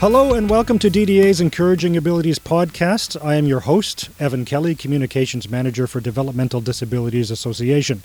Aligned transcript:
Hello 0.00 0.32
and 0.32 0.48
welcome 0.48 0.78
to 0.78 0.88
DDA's 0.88 1.40
Encouraging 1.40 1.96
Abilities 1.96 2.38
podcast. 2.38 3.20
I 3.20 3.34
am 3.34 3.46
your 3.46 3.58
host, 3.58 4.10
Evan 4.20 4.44
Kelly, 4.44 4.76
Communications 4.76 5.50
Manager 5.50 5.88
for 5.88 5.98
Developmental 5.98 6.60
Disabilities 6.60 7.32
Association. 7.32 8.04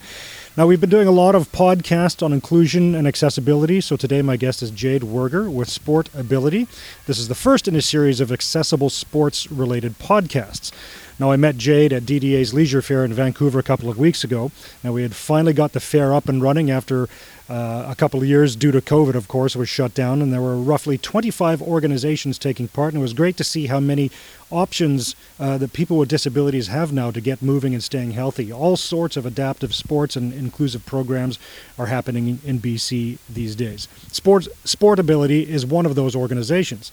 Now, 0.57 0.65
we've 0.65 0.81
been 0.81 0.89
doing 0.89 1.07
a 1.07 1.11
lot 1.11 1.35
of 1.35 1.51
podcasts 1.51 2.23
on 2.23 2.33
inclusion 2.33 2.95
and 2.95 3.07
accessibility, 3.07 3.79
so 3.79 3.95
today 3.95 4.23
my 4.23 4.37
guest 4.37 4.63
is 4.63 4.71
Jade 4.71 5.03
Werger 5.03 5.53
with 5.53 5.69
Sportability. 5.69 6.67
This 7.05 7.19
is 7.19 7.27
the 7.27 7.35
first 7.35 7.67
in 7.67 7.75
a 7.75 7.81
series 7.81 8.19
of 8.19 8.31
accessible 8.31 8.89
sports 8.89 9.51
related 9.51 9.99
podcasts. 9.99 10.71
Now, 11.19 11.31
I 11.31 11.35
met 11.35 11.57
Jade 11.57 11.93
at 11.93 12.03
DDA's 12.03 12.53
Leisure 12.53 12.81
Fair 12.81 13.05
in 13.05 13.13
Vancouver 13.13 13.59
a 13.59 13.63
couple 13.63 13.89
of 13.89 13.97
weeks 13.97 14.23
ago. 14.23 14.51
and 14.83 14.93
we 14.93 15.03
had 15.03 15.15
finally 15.15 15.53
got 15.53 15.73
the 15.73 15.79
fair 15.79 16.13
up 16.13 16.27
and 16.27 16.41
running 16.41 16.71
after 16.71 17.07
uh, 17.49 17.85
a 17.89 17.95
couple 17.95 18.21
of 18.21 18.25
years 18.25 18.55
due 18.55 18.71
to 18.71 18.81
COVID, 18.81 19.15
of 19.15 19.27
course, 19.27 19.55
was 19.55 19.67
shut 19.67 19.93
down, 19.93 20.21
and 20.21 20.31
there 20.31 20.41
were 20.41 20.55
roughly 20.55 20.97
25 20.97 21.61
organizations 21.61 22.39
taking 22.39 22.67
part. 22.67 22.93
And 22.93 23.01
it 23.01 23.03
was 23.03 23.13
great 23.13 23.37
to 23.37 23.43
see 23.43 23.67
how 23.67 23.79
many 23.79 24.11
options 24.49 25.15
uh, 25.39 25.57
that 25.57 25.73
people 25.73 25.97
with 25.97 26.09
disabilities 26.09 26.67
have 26.67 26.93
now 26.93 27.11
to 27.11 27.19
get 27.19 27.41
moving 27.41 27.73
and 27.73 27.83
staying 27.83 28.11
healthy. 28.11 28.51
All 28.51 28.77
sorts 28.77 29.17
of 29.17 29.25
adaptive 29.25 29.75
sports 29.75 30.15
and 30.15 30.33
inclusive 30.33 30.85
programs 30.85 31.37
are 31.77 31.87
happening 31.87 32.39
in 32.45 32.59
BC 32.59 33.17
these 33.29 33.55
days. 33.55 33.87
Sports 34.11 34.47
Sportability 34.63 35.45
is 35.45 35.65
one 35.65 35.85
of 35.85 35.95
those 35.95 36.15
organizations. 36.15 36.91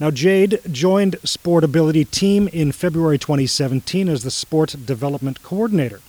Now, 0.00 0.12
Jade 0.12 0.60
joined 0.70 1.14
Sportability 1.22 2.08
team 2.08 2.46
in 2.48 2.70
February 2.70 3.18
2017 3.18 4.08
as 4.08 4.22
the 4.22 4.30
Sport 4.30 4.76
Development 4.86 5.42
Coordinator. 5.42 6.00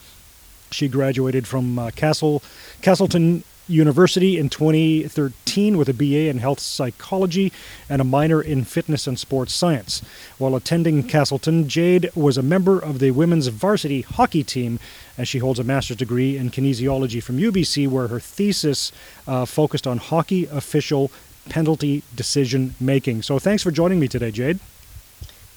She 0.70 0.88
graduated 0.88 1.48
from 1.48 1.80
uh, 1.80 1.90
Castle 1.96 2.44
Castleton 2.84 3.44
University 3.68 4.38
in 4.38 4.50
2013 4.50 5.76
with 5.76 5.90
a 5.90 5.94
BA 5.94 6.30
in 6.30 6.38
health 6.38 6.60
psychology 6.60 7.52
and 7.90 8.00
a 8.00 8.04
minor 8.04 8.40
in 8.40 8.64
fitness 8.64 9.08
and 9.08 9.18
sports 9.18 9.54
science. 9.54 10.04
While 10.38 10.56
attending 10.56 11.04
Castleton, 11.08 11.68
Jade 11.68 12.12
was 12.14 12.38
a 12.38 12.44
member 12.44 12.80
of 12.80 13.00
the 13.00 13.10
women's 13.10 13.48
varsity 13.48 14.02
hockey 14.02 14.44
team, 14.44 14.80
and 15.18 15.28
she 15.28 15.40
holds 15.40 15.60
a 15.60 15.64
master's 15.64 15.98
degree 15.98 16.38
in 16.38 16.52
kinesiology 16.52 17.24
from 17.24 17.38
UBC, 17.38 17.88
where 17.88 18.08
her 18.08 18.20
thesis 18.20 18.92
uh, 19.28 19.46
focused 19.46 19.88
on 19.88 19.98
hockey 19.98 20.46
official 20.46 21.12
penalty 21.50 22.04
decision 22.16 22.76
making. 22.80 23.24
So 23.24 23.40
thanks 23.40 23.64
for 23.64 23.72
joining 23.72 24.00
me 24.00 24.08
today, 24.08 24.32
Jade. 24.32 24.60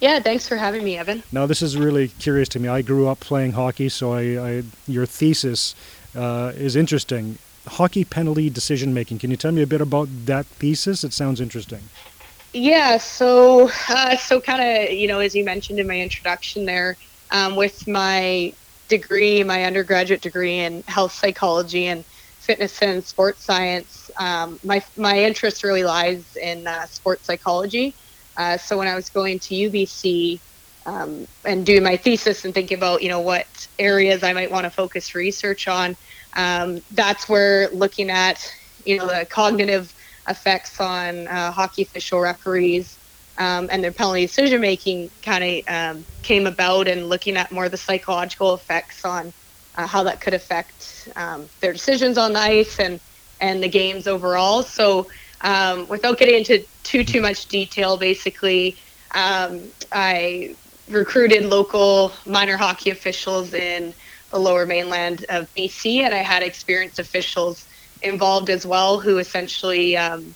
Yeah, 0.00 0.18
thanks 0.18 0.48
for 0.48 0.56
having 0.56 0.82
me, 0.82 0.98
Evan. 0.98 1.22
Now, 1.30 1.46
this 1.46 1.62
is 1.62 1.76
really 1.76 2.08
curious 2.08 2.48
to 2.50 2.58
me. 2.58 2.68
I 2.68 2.82
grew 2.82 3.06
up 3.06 3.20
playing 3.20 3.52
hockey, 3.52 3.88
so 3.88 4.12
I, 4.12 4.20
I 4.36 4.62
your 4.88 5.06
thesis 5.06 5.76
uh, 6.16 6.52
is 6.56 6.74
interesting. 6.74 7.38
Hockey 7.68 8.04
penalty 8.04 8.50
decision 8.50 8.92
making. 8.92 9.20
Can 9.20 9.30
you 9.30 9.36
tell 9.36 9.52
me 9.52 9.62
a 9.62 9.66
bit 9.66 9.80
about 9.80 10.08
that 10.26 10.46
thesis? 10.46 11.04
It 11.04 11.12
sounds 11.12 11.40
interesting. 11.40 11.82
Yeah, 12.52 12.98
so 12.98 13.70
uh, 13.88 14.16
so 14.16 14.40
kind 14.40 14.60
of 14.60 14.92
you 14.92 15.06
know 15.06 15.20
as 15.20 15.36
you 15.36 15.44
mentioned 15.44 15.78
in 15.78 15.86
my 15.86 16.00
introduction 16.00 16.66
there, 16.66 16.96
um, 17.30 17.54
with 17.54 17.86
my 17.86 18.52
degree, 18.88 19.44
my 19.44 19.64
undergraduate 19.64 20.20
degree 20.20 20.58
in 20.58 20.82
health 20.82 21.12
psychology 21.12 21.86
and 21.86 22.04
fitness 22.42 22.82
and 22.82 23.04
sports 23.04 23.44
science, 23.44 24.10
um, 24.18 24.58
my 24.64 24.82
my 24.96 25.18
interest 25.22 25.62
really 25.62 25.84
lies 25.84 26.36
in 26.36 26.66
uh, 26.66 26.86
sports 26.86 27.26
psychology. 27.26 27.96
Uh, 28.36 28.56
so 28.56 28.78
when 28.78 28.88
I 28.88 28.94
was 28.94 29.10
going 29.10 29.38
to 29.40 29.54
UBC 29.54 30.40
um, 30.86 31.26
and 31.44 31.64
doing 31.64 31.82
my 31.82 31.96
thesis 31.96 32.44
and 32.44 32.52
thinking 32.52 32.76
about 32.76 33.02
you 33.02 33.08
know 33.08 33.20
what 33.20 33.46
areas 33.78 34.22
I 34.22 34.32
might 34.32 34.50
want 34.50 34.64
to 34.64 34.70
focus 34.70 35.14
research 35.14 35.68
on, 35.68 35.96
um, 36.34 36.78
that's 36.90 37.28
where 37.28 37.68
looking 37.70 38.10
at 38.10 38.44
you 38.84 38.98
know 38.98 39.06
the 39.06 39.26
cognitive 39.30 39.94
effects 40.28 40.80
on 40.80 41.28
uh, 41.28 41.52
hockey 41.52 41.82
official 41.82 42.20
referees 42.20 42.98
um, 43.38 43.68
and 43.70 43.82
their 43.82 43.92
penalty 43.92 44.26
decision 44.26 44.60
making 44.60 45.10
kind 45.22 45.44
of 45.44 45.74
um, 45.74 46.06
came 46.22 46.46
about, 46.46 46.88
and 46.88 47.08
looking 47.08 47.36
at 47.36 47.52
more 47.52 47.68
the 47.68 47.76
psychological 47.76 48.54
effects 48.54 49.04
on 49.04 49.32
uh, 49.74 49.86
how 49.86 50.02
that 50.04 50.20
could 50.20 50.34
affect 50.34 51.08
um, 51.16 51.48
their 51.60 51.72
decisions 51.72 52.18
on 52.18 52.32
the 52.32 52.40
ice 52.40 52.78
and 52.78 53.00
and 53.40 53.62
the 53.62 53.68
games 53.68 54.06
overall. 54.06 54.62
So 54.62 55.08
um, 55.40 55.88
without 55.88 56.18
getting 56.18 56.36
into 56.36 56.64
too 56.84 57.04
too 57.04 57.20
much 57.20 57.48
detail, 57.48 57.96
basically, 57.98 58.78
um, 59.14 59.72
I 59.92 60.56
recruited 60.88 61.44
local 61.44 62.12
minor 62.26 62.56
hockey 62.56 62.90
officials 62.90 63.54
in 63.54 63.94
the 64.30 64.38
lower 64.38 64.66
mainland 64.66 65.24
of 65.28 65.48
BC, 65.54 66.02
and 66.02 66.14
I 66.14 66.18
had 66.18 66.42
experienced 66.42 66.98
officials 66.98 67.66
involved 68.00 68.50
as 68.50 68.66
well 68.66 69.00
who 69.00 69.18
essentially, 69.18 69.96
um, 69.96 70.34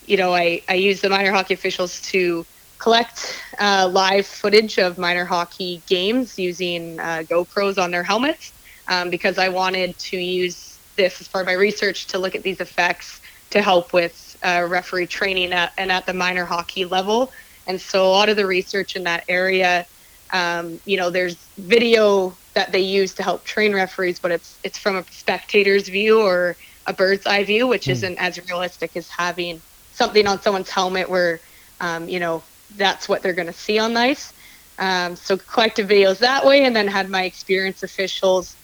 you 0.00 0.16
know, 0.16 0.34
I, 0.34 0.62
I 0.68 0.74
used 0.74 1.02
the 1.02 1.10
minor 1.10 1.32
hockey 1.32 1.54
officials 1.54 2.00
to 2.12 2.46
collect 2.78 3.42
uh, 3.58 3.88
live 3.92 4.26
footage 4.26 4.78
of 4.78 4.98
minor 4.98 5.24
hockey 5.24 5.82
games 5.88 6.38
using 6.38 6.98
uh, 7.00 7.22
GoPros 7.30 7.78
on 7.78 7.90
their 7.90 8.04
helmets 8.04 8.52
um, 8.88 9.10
because 9.10 9.38
I 9.38 9.48
wanted 9.48 9.98
to 9.98 10.16
use 10.16 10.78
this 10.96 11.20
as 11.20 11.28
part 11.28 11.42
of 11.42 11.46
my 11.46 11.52
research 11.52 12.06
to 12.08 12.18
look 12.18 12.34
at 12.34 12.42
these 12.42 12.60
effects 12.60 13.20
to 13.50 13.62
help 13.62 13.92
with 13.92 14.36
uh, 14.42 14.66
referee 14.68 15.06
training 15.06 15.52
at, 15.52 15.72
and 15.78 15.92
at 15.92 16.06
the 16.06 16.12
minor 16.14 16.44
hockey 16.44 16.84
level. 16.84 17.32
And 17.66 17.80
so 17.80 18.06
a 18.06 18.10
lot 18.10 18.28
of 18.28 18.36
the 18.36 18.46
research 18.46 18.96
in 18.96 19.04
that 19.04 19.24
area, 19.28 19.86
um, 20.32 20.80
you 20.84 20.96
know, 20.96 21.10
there's 21.10 21.36
video 21.58 22.34
that 22.54 22.72
they 22.72 22.80
use 22.80 23.14
to 23.14 23.22
help 23.22 23.44
train 23.44 23.74
referees, 23.74 24.18
but 24.18 24.30
it's 24.30 24.58
it's 24.64 24.78
from 24.78 24.96
a 24.96 25.04
spectator's 25.10 25.88
view 25.88 26.20
or 26.20 26.56
a 26.86 26.92
bird's 26.92 27.26
eye 27.26 27.44
view, 27.44 27.66
which 27.66 27.86
mm. 27.86 27.92
isn't 27.92 28.18
as 28.18 28.44
realistic 28.48 28.96
as 28.96 29.08
having 29.08 29.60
something 29.92 30.26
on 30.26 30.40
someone's 30.40 30.70
helmet 30.70 31.08
where, 31.08 31.40
um, 31.80 32.08
you 32.08 32.20
know, 32.20 32.42
that's 32.76 33.08
what 33.08 33.22
they're 33.22 33.32
going 33.32 33.46
to 33.46 33.52
see 33.52 33.78
on 33.78 33.96
ice. 33.96 34.32
Um, 34.78 35.16
so 35.16 35.36
collected 35.36 35.88
videos 35.88 36.18
that 36.18 36.44
way, 36.44 36.64
and 36.64 36.76
then 36.76 36.86
had 36.86 37.08
my 37.08 37.24
experienced 37.24 37.82
officials 37.82 38.56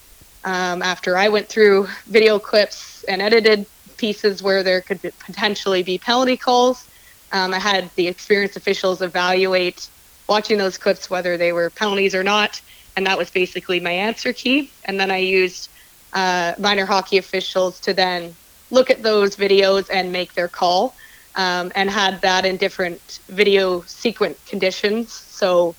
um, 0.44 0.82
after 0.82 1.16
I 1.16 1.28
went 1.28 1.48
through 1.48 1.88
video 2.06 2.38
clips 2.38 3.04
and 3.04 3.22
edited 3.22 3.66
pieces 3.97 4.42
where 4.42 4.62
there 4.62 4.80
could 4.80 5.00
potentially 5.00 5.82
be 5.82 5.98
penalty 5.98 6.36
calls. 6.36 6.88
Um, 7.30 7.54
I 7.54 7.58
had 7.58 7.91
the 7.94 8.08
experienced 8.08 8.56
officials 8.56 9.00
evaluate 9.00 9.88
watching 10.28 10.58
those 10.58 10.78
clips 10.78 11.10
whether 11.10 11.36
they 11.36 11.53
were 11.53 11.70
penalties 11.70 12.14
or 12.14 12.22
not, 12.22 12.60
and 12.97 13.06
that 13.06 13.16
was 13.16 13.30
basically 13.30 13.80
my 13.80 13.92
answer 13.92 14.32
key. 14.32 14.70
And 14.84 14.98
then 14.98 15.10
I 15.10 15.19
used 15.19 15.69
uh, 16.12 16.54
minor 16.59 16.86
hockey 16.86 17.19
officials 17.19 17.80
to 17.80 17.94
then 17.94 18.34
look 18.70 18.91
at 18.91 19.03
those 19.03 19.36
videos 19.36 19.88
and 19.92 20.12
make 20.12 20.34
their 20.34 20.48
call, 20.48 20.94
um, 21.36 21.72
and 21.74 21.91
had 21.91 22.20
that 22.22 22.44
in 22.44 22.56
different 22.56 23.20
video 23.28 23.82
sequence 23.82 24.38
conditions. 24.47 25.12
So 25.12 25.74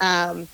um, 0.00 0.48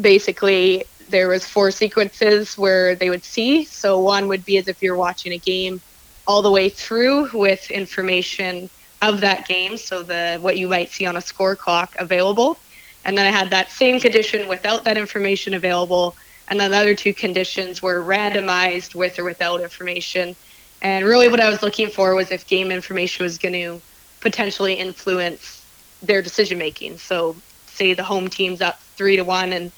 basically, 0.00 0.84
there 1.08 1.28
was 1.28 1.46
four 1.46 1.70
sequences 1.70 2.56
where 2.56 2.94
they 2.94 3.10
would 3.10 3.24
see. 3.24 3.64
So 3.64 4.00
one 4.00 4.28
would 4.28 4.44
be 4.44 4.58
as 4.58 4.68
if 4.68 4.82
you're 4.82 4.96
watching 4.96 5.32
a 5.32 5.38
game 5.38 5.80
all 6.26 6.42
the 6.42 6.50
way 6.50 6.68
through 6.68 7.30
with 7.32 7.70
information 7.70 8.70
of 9.02 9.20
that 9.20 9.46
game, 9.46 9.76
so 9.76 10.02
the 10.02 10.38
what 10.40 10.56
you 10.56 10.68
might 10.68 10.90
see 10.90 11.04
on 11.06 11.16
a 11.16 11.20
score 11.20 11.54
clock 11.54 11.94
available. 11.98 12.58
And 13.04 13.18
then 13.18 13.26
I 13.26 13.30
had 13.30 13.50
that 13.50 13.70
same 13.70 14.00
condition 14.00 14.48
without 14.48 14.84
that 14.84 14.96
information 14.96 15.52
available, 15.54 16.16
and 16.48 16.58
then 16.58 16.70
the 16.70 16.78
other 16.78 16.94
two 16.94 17.12
conditions 17.12 17.82
were 17.82 18.02
randomized 18.02 18.94
with 18.94 19.18
or 19.18 19.24
without 19.24 19.60
information. 19.60 20.34
And 20.80 21.04
really, 21.04 21.28
what 21.28 21.40
I 21.40 21.50
was 21.50 21.62
looking 21.62 21.88
for 21.88 22.14
was 22.14 22.30
if 22.30 22.46
game 22.46 22.70
information 22.70 23.24
was 23.24 23.36
going 23.36 23.54
to 23.54 23.80
potentially 24.20 24.74
influence 24.74 25.64
their 26.02 26.22
decision 26.22 26.58
making. 26.58 26.98
So, 26.98 27.36
say 27.66 27.92
the 27.92 28.04
home 28.04 28.28
team's 28.28 28.62
up 28.62 28.80
three 28.96 29.16
to 29.16 29.24
one, 29.24 29.52
and 29.52 29.70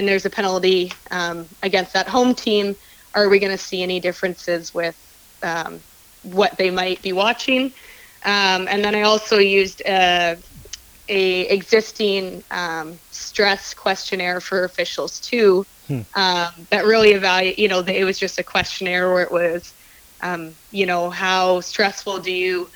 and 0.00 0.08
there's 0.08 0.24
a 0.24 0.30
penalty 0.30 0.90
um, 1.10 1.46
against 1.62 1.92
that 1.92 2.08
home 2.08 2.34
team, 2.34 2.74
are 3.14 3.28
we 3.28 3.38
going 3.38 3.52
to 3.52 3.62
see 3.62 3.82
any 3.82 4.00
differences 4.00 4.72
with 4.72 4.96
um, 5.42 5.78
what 6.22 6.56
they 6.56 6.70
might 6.70 7.02
be 7.02 7.12
watching? 7.12 7.66
Um, 8.24 8.66
and 8.66 8.82
then 8.82 8.94
I 8.94 9.02
also 9.02 9.36
used 9.36 9.82
a, 9.82 10.38
a 11.10 11.40
existing 11.48 12.42
um, 12.50 12.98
stress 13.10 13.74
questionnaire 13.74 14.40
for 14.40 14.64
officials 14.64 15.20
too. 15.20 15.66
Hmm. 15.86 16.00
Um, 16.14 16.66
that 16.70 16.86
really 16.86 17.10
evaluate. 17.10 17.58
You 17.58 17.68
know, 17.68 17.80
it 17.80 18.04
was 18.04 18.18
just 18.18 18.38
a 18.38 18.42
questionnaire 18.42 19.12
where 19.12 19.24
it 19.24 19.30
was, 19.30 19.74
um, 20.22 20.54
you 20.72 20.86
know, 20.86 21.10
how 21.10 21.60
stressful 21.60 22.20
do 22.20 22.32
you 22.32 22.70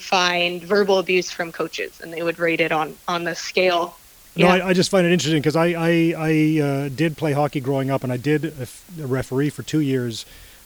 find 0.00 0.64
verbal 0.64 0.98
abuse 0.98 1.30
from 1.30 1.52
coaches, 1.52 2.00
and 2.00 2.12
they 2.12 2.22
would 2.24 2.40
rate 2.40 2.60
it 2.60 2.72
on 2.72 2.96
on 3.06 3.22
the 3.22 3.36
scale 3.36 3.94
no, 4.38 4.48
I, 4.48 4.68
I, 4.68 4.72
just 4.72 4.90
find 4.90 5.06
it 5.06 5.12
interesting 5.12 5.40
because 5.40 5.56
I 5.56 5.66
I, 5.66 6.14
I 6.16 6.60
uh, 6.60 6.88
did 6.88 7.16
play 7.16 7.32
hockey 7.32 7.60
growing 7.60 7.90
up, 7.90 8.04
and 8.04 8.12
I 8.12 8.16
did 8.16 8.44
a, 8.44 8.68
a 9.02 9.06
referee 9.06 9.50
for 9.50 9.62
two 9.62 9.80
years 9.80 10.24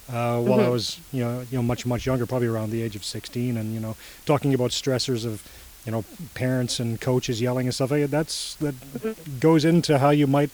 uh, 0.08 0.40
while 0.40 0.58
mm-hmm. 0.58 0.66
I 0.66 0.68
was 0.68 1.00
you 1.12 1.24
know 1.24 1.40
you 1.50 1.58
know 1.58 1.62
much 1.62 1.86
much 1.86 2.06
younger, 2.06 2.26
probably 2.26 2.48
around 2.48 2.70
the 2.70 2.82
age 2.82 2.96
of 2.96 3.04
sixteen, 3.04 3.56
and 3.56 3.72
you 3.72 3.80
know 3.80 3.96
talking 4.26 4.52
about 4.52 4.70
stressors 4.70 5.24
of 5.24 5.42
you 5.86 5.92
know 5.92 6.04
parents 6.34 6.80
and 6.80 7.00
coaches 7.00 7.40
yelling 7.40 7.66
and 7.66 7.74
stuff 7.74 7.90
like 7.90 8.02
that. 8.02 8.10
That's 8.10 8.54
that 8.56 8.74
mm-hmm. 8.74 9.38
goes 9.38 9.64
into 9.64 9.98
how 9.98 10.10
you 10.10 10.26
might 10.26 10.50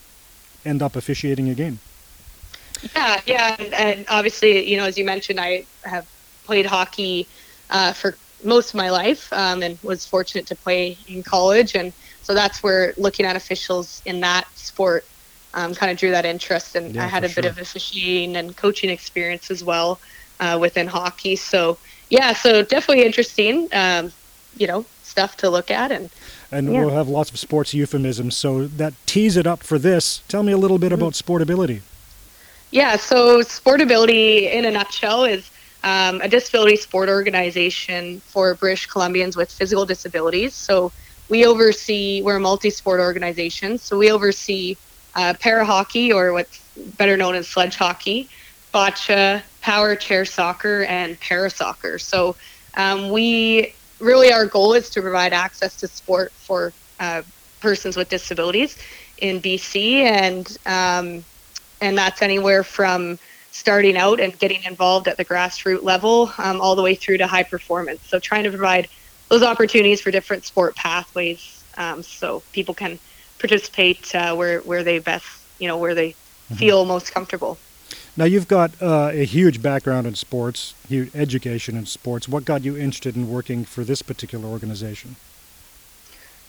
end 0.65 0.82
up 0.82 0.97
officiating 0.97 1.49
a 1.49 1.55
game. 1.55 1.81
Yeah, 2.94 3.20
yeah, 3.26 3.56
and, 3.59 3.75
and 3.75 4.06
obviously 4.09 4.69
you 4.70 4.76
know 4.76 4.85
as 4.85 4.97
you 4.97 5.05
mentioned, 5.05 5.41
I 5.41 5.65
have 5.82 6.06
played 6.44 6.67
hockey 6.67 7.26
uh, 7.70 7.93
for 7.93 8.17
most 8.44 8.70
of 8.70 8.75
my 8.76 8.91
life, 8.91 9.32
um, 9.32 9.62
and 9.62 9.79
was 9.82 10.06
fortunate 10.06 10.47
to 10.47 10.55
play 10.55 10.97
in 11.09 11.23
college, 11.23 11.75
and 11.75 11.93
so 12.28 12.34
that's 12.34 12.62
where 12.62 12.92
looking 12.98 13.25
at 13.25 13.36
officials 13.36 14.02
in 14.04 14.20
that 14.20 14.46
sport 14.54 15.02
um, 15.54 15.75
kind 15.75 15.90
of 15.90 15.96
drew 15.96 16.10
that 16.10 16.26
interest, 16.26 16.76
and 16.76 16.94
Yeah, 16.94 17.04
I 17.04 17.06
had 17.06 17.25
a 17.25 17.28
bit 17.28 17.44
sure. 17.44 17.48
of 17.48 17.56
officiating 17.58 18.36
and 18.36 18.54
coaching 18.54 18.90
experience 18.90 19.50
as 19.50 19.64
well 19.64 19.98
uh, 20.38 20.58
within 20.60 20.86
hockey. 20.86 21.36
So 21.36 21.78
yeah, 22.10 22.34
so 22.34 22.62
definitely 22.62 23.06
interesting, 23.06 23.66
um, 23.72 24.12
you 24.58 24.66
know, 24.66 24.84
stuff 25.04 25.38
to 25.38 25.48
look 25.48 25.70
at, 25.70 25.90
and 25.90 26.10
And 26.52 26.70
Yeah. 26.70 26.84
we'll 26.84 26.94
have 26.94 27.08
lots 27.08 27.30
of 27.30 27.38
sports 27.38 27.72
euphemisms. 27.72 28.36
So 28.36 28.66
that 28.66 28.92
tease 29.06 29.38
it 29.38 29.46
up 29.46 29.62
for 29.62 29.78
this. 29.78 30.20
Tell 30.28 30.42
me 30.42 30.52
a 30.52 30.58
little 30.58 30.78
bit 30.78 30.92
about 30.92 31.14
sportability. 31.14 31.81
Yeah, 32.70 32.96
so 32.96 33.40
Sportability, 33.40 34.52
in 34.52 34.66
a 34.66 34.70
nutshell, 34.70 35.24
is 35.24 35.50
um, 35.82 36.20
a 36.20 36.28
disability 36.28 36.76
sport 36.76 37.08
organization 37.08 38.20
for 38.26 38.54
British 38.56 38.86
Columbians 38.86 39.34
with 39.34 39.50
physical 39.50 39.86
disabilities. 39.86 40.54
So 40.54 40.92
we 41.28 41.44
oversee, 41.44 42.22
we're 42.22 42.36
a 42.36 42.40
multi 42.40 42.70
sport 42.70 43.00
organization. 43.00 43.78
So 43.78 43.98
we 43.98 44.10
oversee 44.10 44.76
uh, 45.14 45.34
para 45.40 45.64
hockey, 45.64 46.12
or 46.12 46.32
what's 46.32 46.60
better 46.96 47.16
known 47.16 47.34
as 47.34 47.48
sledge 47.48 47.76
hockey, 47.76 48.28
bocce, 48.72 49.42
power 49.60 49.96
chair 49.96 50.25
soccer, 50.25 50.84
and 50.84 51.19
para 51.20 51.50
soccer. 51.50 51.98
So 51.98 52.36
um, 52.76 53.10
we 53.10 53.75
really, 54.00 54.32
our 54.32 54.46
goal 54.46 54.75
is 54.75 54.90
to 54.90 55.02
provide 55.02 55.32
access 55.32 55.76
to 55.76 55.88
sport 55.88 56.32
for 56.32 56.72
uh, 57.00 57.22
persons 57.60 57.96
with 57.96 58.08
disabilities 58.08 58.78
in 59.19 59.40
BC. 59.40 60.02
And 60.02 60.56
um, 60.66 61.24
and 61.81 61.96
that's 61.96 62.22
anywhere 62.22 62.64
from 62.64 63.19
starting 63.50 63.96
out 63.96 64.20
and 64.20 64.38
getting 64.38 64.62
involved 64.64 65.08
at 65.08 65.16
the 65.16 65.24
grassroots 65.24 65.82
level 65.82 66.32
um, 66.38 66.60
all 66.60 66.76
the 66.76 66.82
way 66.82 66.94
through 66.94 67.19
to 67.19 67.26
high 67.26 67.42
performance. 67.42 68.00
So 68.06 68.19
trying 68.19 68.44
to 68.44 68.50
provide 68.50 68.88
those 69.28 69.42
opportunities 69.42 70.00
for 70.00 70.10
different 70.10 70.44
sport 70.44 70.75
pathways 70.76 71.62
um, 71.76 72.02
so 72.02 72.42
people 72.52 72.75
can 72.75 72.98
participate 73.38 74.14
uh, 74.14 74.34
where 74.34 74.60
where 74.60 74.82
they 74.82 74.98
best 74.98 75.26
you 75.58 75.69
know 75.69 75.76
where 75.76 75.94
they 75.94 76.14
feel 76.54 76.84
most 76.84 77.12
comfortable. 77.12 77.58
Now 78.16 78.25
you've 78.25 78.48
got 78.48 78.70
uh, 78.82 79.10
a 79.12 79.25
huge 79.25 79.62
background 79.62 80.06
in 80.06 80.14
sports, 80.14 80.75
huge 80.88 81.10
education 81.14 81.76
in 81.76 81.86
sports. 81.86 82.28
What 82.28 82.44
got 82.44 82.64
you 82.64 82.76
interested 82.76 83.16
in 83.16 83.30
working 83.30 83.64
for 83.64 83.84
this 83.84 84.02
particular 84.02 84.46
organization? 84.46 85.16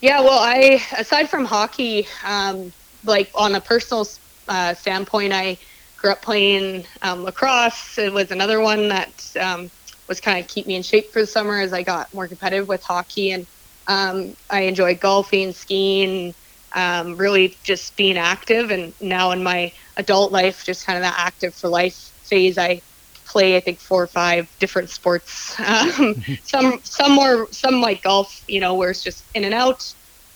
Yeah, 0.02 0.22
well, 0.22 0.40
I 0.40 0.82
aside 0.98 1.30
from 1.30 1.46
hockey, 1.46 2.08
um, 2.26 2.72
like 3.06 3.30
on 3.36 3.56
a 3.56 3.62
personal 3.62 4.08
uh, 4.48 4.74
standpoint, 4.74 5.34
I 5.34 5.58
grew 5.98 6.12
up 6.12 6.22
playing 6.22 6.86
um, 7.02 7.24
lacrosse. 7.24 7.98
It 7.98 8.14
was 8.14 8.32
another 8.32 8.62
one 8.62 8.88
that 8.88 9.36
um, 9.40 9.70
was 10.10 10.20
kind 10.20 10.40
of 10.40 10.48
keep 10.50 10.68
me 10.68 10.76
in 10.76 10.84
shape 10.84 11.14
for 11.14 11.22
the 11.22 11.28
summer 11.28 11.60
as 11.60 11.72
I 11.72 11.84
got 11.84 12.14
more 12.14 12.28
competitive 12.28 12.68
with 12.68 12.84
hockey, 12.84 13.32
and 13.32 13.48
um, 13.88 14.36
I 14.50 14.62
enjoy 14.62 14.96
golfing, 14.96 15.54
skiing, 15.54 16.34
um, 16.76 17.16
really 17.16 17.58
just 17.64 17.96
being 17.96 18.18
active. 18.18 18.72
And 18.72 18.94
now 19.00 19.32
in 19.32 19.44
my 19.44 19.72
adult 19.98 20.32
life, 20.32 20.64
just 20.66 20.86
kind 20.86 20.98
of 20.98 21.04
that 21.04 21.16
active 21.18 21.56
for 21.56 21.70
life 21.70 22.12
phase, 22.26 22.58
I 22.58 22.82
play 23.26 23.56
I 23.56 23.60
think 23.60 23.80
four 23.80 24.04
or 24.04 24.08
five 24.08 24.48
different 24.60 24.90
sports. 24.90 25.56
Um, 25.60 26.16
some 26.44 26.82
some 26.84 27.12
more 27.14 27.48
some 27.52 27.82
like 27.82 28.02
golf, 28.02 28.44
you 28.48 28.60
know, 28.60 28.76
where 28.76 28.90
it's 28.90 29.04
just 29.04 29.26
in 29.34 29.46
and 29.46 29.54
out. 29.54 29.84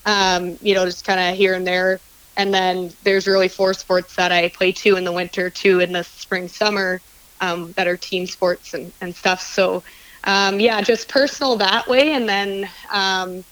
Um, 0.06 0.58
you 0.62 0.76
know, 0.76 0.86
just 0.86 1.06
kind 1.06 1.20
of 1.20 1.36
here 1.36 1.54
and 1.56 1.66
there. 1.66 2.02
And 2.36 2.54
then 2.54 2.90
there's 3.04 3.28
really 3.28 3.48
four 3.48 3.74
sports 3.74 4.16
that 4.16 4.32
I 4.32 4.50
play 4.50 4.72
two 4.72 4.96
in 4.96 5.04
the 5.04 5.12
winter, 5.12 5.50
two 5.50 5.80
in 5.80 5.94
the 5.94 6.04
spring, 6.04 6.48
summer, 6.48 7.02
um, 7.42 7.74
that 7.78 7.88
are 7.88 7.98
team 7.98 8.26
sports 8.26 8.74
and, 8.74 8.94
and 9.02 9.16
stuff. 9.16 9.42
So, 9.42 9.84
um, 10.24 10.60
yeah, 10.60 10.82
just 10.82 11.10
personal 11.10 11.58
that 11.58 11.88
way. 11.88 12.14
And 12.14 12.28
then, 12.28 12.70
um, 12.92 13.46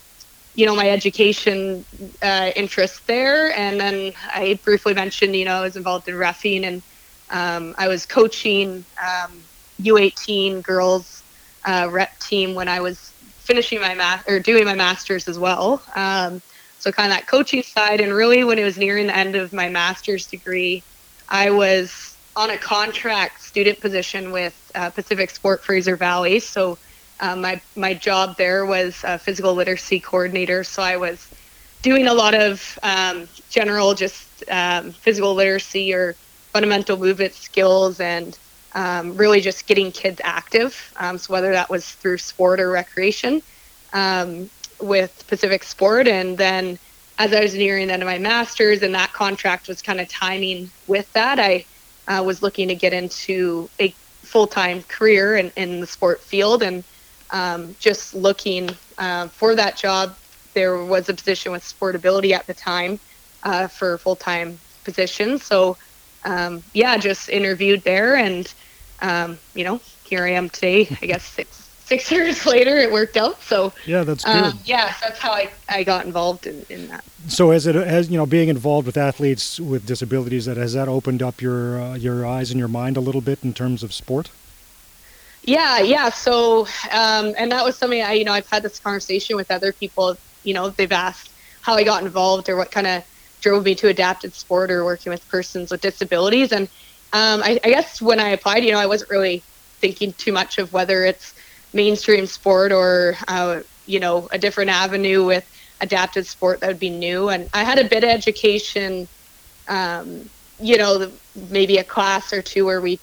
you 0.54 0.66
know, 0.66 0.76
my 0.76 0.90
education 0.90 1.86
uh, 2.22 2.52
interest 2.56 3.08
there. 3.08 3.58
And 3.58 3.80
then 3.80 4.14
I 4.28 4.60
briefly 4.64 4.94
mentioned, 4.94 5.36
you 5.36 5.46
know, 5.46 5.56
I 5.56 5.62
was 5.62 5.76
involved 5.76 6.08
in 6.08 6.16
refing 6.16 6.66
and 6.66 6.84
um, 7.30 7.76
I 7.78 7.88
was 7.88 8.06
coaching 8.06 8.86
um, 9.02 9.46
U18 9.82 10.62
girls 10.62 11.24
uh, 11.66 11.88
rep 11.92 12.20
team 12.20 12.56
when 12.56 12.68
I 12.68 12.82
was 12.82 13.14
finishing 13.40 13.80
my 13.80 13.96
math 13.96 14.24
or 14.28 14.40
doing 14.40 14.66
my 14.66 14.74
master's 14.76 15.28
as 15.28 15.40
well. 15.40 15.84
Um, 15.96 16.42
so 16.78 16.92
kind 16.92 17.12
of 17.12 17.18
that 17.18 17.28
coaching 17.28 17.62
side, 17.64 18.02
and 18.02 18.14
really 18.14 18.44
when 18.44 18.58
it 18.58 18.64
was 18.64 18.78
nearing 18.78 19.08
the 19.08 19.16
end 19.16 19.36
of 19.36 19.54
my 19.54 19.70
master's 19.70 20.28
degree, 20.28 20.84
I 21.30 21.52
was 21.52 22.11
on 22.36 22.50
a 22.50 22.58
contract 22.58 23.42
student 23.42 23.80
position 23.80 24.32
with 24.32 24.72
uh, 24.76 24.90
Pacific 24.90 25.30
Sport 25.30 25.64
Fraser 25.64 25.96
Valley. 25.96 26.40
So 26.40 26.78
uh, 27.20 27.36
my 27.36 27.62
my 27.76 27.94
job 27.94 28.38
there 28.38 28.66
was 28.66 29.04
a 29.04 29.18
physical 29.20 29.54
literacy 29.54 30.00
coordinator. 30.00 30.64
So 30.64 30.82
I 30.82 30.98
was 30.98 31.28
doing 31.82 32.08
a 32.08 32.14
lot 32.14 32.34
of 32.34 32.80
um, 32.84 33.28
general 33.50 33.94
just 33.94 34.44
um, 34.50 34.92
physical 34.92 35.34
literacy 35.34 35.94
or 35.94 36.16
fundamental 36.52 36.98
movement 36.98 37.34
skills 37.34 38.00
and 38.00 38.38
um, 38.74 39.16
really 39.18 39.42
just 39.42 39.68
getting 39.68 39.92
kids 39.92 40.22
active. 40.24 40.94
Um, 40.98 41.18
so 41.18 41.34
whether 41.34 41.52
that 41.52 41.70
was 41.70 41.90
through 41.92 42.18
sport 42.18 42.60
or 42.60 42.70
recreation 42.70 43.42
um, 43.94 44.50
with 44.80 45.26
Pacific 45.28 45.64
Sport, 45.64 46.08
and 46.08 46.38
then 46.38 46.80
as 47.20 47.34
I 47.34 47.42
was 47.42 47.54
nearing 47.54 47.88
the 47.88 47.94
end 47.94 48.02
of 48.02 48.08
my 48.08 48.18
master's, 48.18 48.82
and 48.82 48.96
that 48.96 49.14
contract 49.14 49.68
was 49.68 49.82
kind 49.82 50.00
of 50.00 50.08
timing 50.08 50.72
with 50.88 51.12
that, 51.14 51.40
I 51.40 51.66
uh, 52.12 52.24
was 52.24 52.42
looking 52.42 52.68
to 52.70 52.76
get 52.76 52.94
into 52.94 53.70
a 53.82 53.96
full-time 54.26 54.84
career 54.84 55.36
in, 55.38 55.52
in 55.56 55.80
the 55.80 55.88
sport 55.88 56.24
field, 56.24 56.64
and 56.64 56.84
um, 57.32 57.76
just 57.80 58.14
looking 58.14 58.70
uh, 58.98 59.28
for 59.30 59.56
that 59.56 59.78
job. 59.78 60.18
There 60.54 60.84
was 60.86 61.10
a 61.10 61.14
position 61.14 61.52
with 61.54 61.64
Sportability 61.64 62.32
at 62.34 62.46
the 62.48 62.54
time 62.54 63.00
uh, 63.44 63.68
for 63.68 63.98
full-time 63.98 64.60
position, 64.84 65.40
so 65.40 65.78
um, 66.26 66.64
yeah, 66.74 66.98
just 66.98 67.30
interviewed 67.30 67.84
there, 67.84 68.16
and 68.18 68.54
um, 69.02 69.40
you 69.56 69.64
know, 69.64 69.80
here 70.04 70.26
I 70.26 70.32
am 70.32 70.50
today. 70.50 70.88
I 71.02 71.06
guess 71.06 71.24
six 71.24 71.61
six 71.92 72.10
years 72.16 72.46
later, 72.46 72.78
it 72.78 72.90
worked 72.92 73.18
out. 73.18 73.42
So 73.42 73.74
Yeah, 73.86 74.04
that's 74.04 74.24
good. 74.24 74.34
um, 74.34 74.60
yeah, 74.64 74.94
so 74.94 75.08
that's 75.08 75.20
how 75.20 75.32
I, 75.34 75.50
I 75.68 75.84
got 75.84 76.06
involved 76.06 76.48
in, 76.48 76.66
in 76.70 76.88
that. 76.88 77.04
so 77.28 77.52
as 77.52 77.68
it 77.68 77.76
as 77.76 78.10
you 78.10 78.18
know, 78.18 78.26
being 78.26 78.48
involved 78.48 78.86
with 78.86 78.98
athletes 78.98 79.60
with 79.60 79.86
disabilities, 79.86 80.46
that 80.46 80.58
has 80.58 80.74
that 80.74 80.88
opened 80.88 81.22
up 81.22 81.42
your 81.42 81.82
uh, 81.82 81.96
your 81.96 82.26
eyes 82.26 82.52
and 82.52 82.60
your 82.60 82.70
mind 82.70 82.96
a 82.96 83.02
little 83.02 83.22
bit 83.22 83.40
in 83.44 83.54
terms 83.54 83.84
of 83.84 83.94
sport? 83.94 84.30
Yeah, 85.44 85.80
yeah. 85.80 86.10
So, 86.12 86.68
um, 86.92 87.34
and 87.38 87.52
that 87.52 87.66
was 87.66 87.76
something 87.76 88.02
I, 88.02 88.14
you 88.14 88.26
know, 88.26 88.32
I've 88.34 88.48
had 88.48 88.64
this 88.64 88.80
conversation 88.80 89.36
with 89.36 89.52
other 89.52 89.74
people. 89.74 90.16
You 90.44 90.54
know, 90.54 90.70
they've 90.70 90.92
asked 90.92 91.32
how 91.62 91.74
I 91.76 91.84
got 91.84 92.04
involved 92.04 92.48
or 92.48 92.56
what 92.56 92.72
kind 92.72 92.88
of 92.88 93.04
drove 93.42 93.66
me 93.66 93.76
to 93.76 93.88
adapted 93.88 94.34
sport 94.34 94.72
or 94.72 94.86
working 94.86 95.12
with 95.12 95.28
persons 95.30 95.72
with 95.72 95.82
disabilities. 95.82 96.52
And 96.52 96.70
um, 97.12 97.42
I, 97.44 97.60
I 97.64 97.70
guess 97.70 98.02
when 98.02 98.20
I 98.20 98.30
applied, 98.30 98.64
you 98.64 98.72
know, 98.72 98.80
I 98.80 98.86
wasn't 98.86 99.10
really 99.10 99.42
thinking 99.82 100.14
too 100.14 100.32
much 100.32 100.60
of 100.60 100.72
whether 100.72 101.04
it's 101.04 101.34
mainstream 101.74 102.26
sport 102.26 102.72
or, 102.72 103.16
uh, 103.28 103.62
you 103.86 104.00
know, 104.00 104.28
a 104.32 104.38
different 104.38 104.70
avenue 104.70 105.26
with 105.26 105.48
adapted 105.82 106.26
sport 106.28 106.60
that 106.60 106.68
would 106.68 106.80
be 106.80 106.90
new. 106.90 107.30
And 107.30 107.50
I 107.54 107.64
had 107.64 107.80
a 107.80 107.84
bit 107.84 108.04
of 108.04 108.10
education, 108.10 109.08
um, 109.68 110.30
you 110.60 110.78
know, 110.78 111.12
maybe 111.50 111.78
a 111.78 111.84
class 111.84 112.34
or 112.34 112.42
two 112.42 112.66
where 112.66 112.82
we 112.82 113.00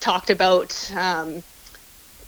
talked 0.00 0.30
about, 0.30 0.90
um, 0.96 1.42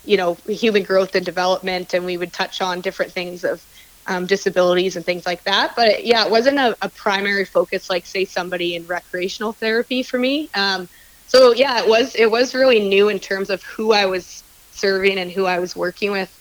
you 0.05 0.17
know, 0.17 0.35
human 0.47 0.83
growth 0.83 1.15
and 1.15 1.25
development, 1.25 1.93
and 1.93 2.05
we 2.05 2.17
would 2.17 2.33
touch 2.33 2.61
on 2.61 2.81
different 2.81 3.11
things 3.11 3.43
of 3.43 3.63
um, 4.07 4.25
disabilities 4.25 4.95
and 4.95 5.05
things 5.05 5.25
like 5.25 5.43
that. 5.43 5.75
But 5.75 6.05
yeah, 6.05 6.25
it 6.25 6.31
wasn't 6.31 6.59
a, 6.59 6.75
a 6.81 6.89
primary 6.89 7.45
focus 7.45 7.89
like 7.89 8.05
say 8.05 8.25
somebody 8.25 8.75
in 8.75 8.85
recreational 8.85 9.53
therapy 9.53 10.03
for 10.03 10.17
me. 10.17 10.49
Um, 10.53 10.89
so 11.27 11.53
yeah, 11.53 11.81
it 11.81 11.87
was 11.87 12.15
it 12.15 12.29
was 12.29 12.53
really 12.53 12.87
new 12.87 13.09
in 13.09 13.19
terms 13.19 13.49
of 13.49 13.63
who 13.63 13.93
I 13.93 14.05
was 14.05 14.43
serving 14.75 15.17
and 15.17 15.31
who 15.31 15.45
I 15.45 15.59
was 15.59 15.75
working 15.75 16.11
with 16.11 16.31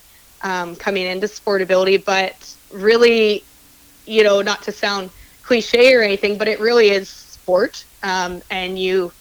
um, 0.42 0.76
coming 0.76 1.06
into 1.06 1.26
sportability. 1.26 2.02
But 2.04 2.54
really, 2.72 3.42
you 4.06 4.22
know, 4.24 4.42
not 4.42 4.62
to 4.62 4.72
sound 4.72 5.10
cliche 5.42 5.94
or 5.94 6.02
anything, 6.02 6.38
but 6.38 6.48
it 6.48 6.60
really 6.60 6.90
is 6.90 7.08
sport, 7.08 7.84
um, 8.02 8.42
and 8.50 8.78
you 8.78 9.12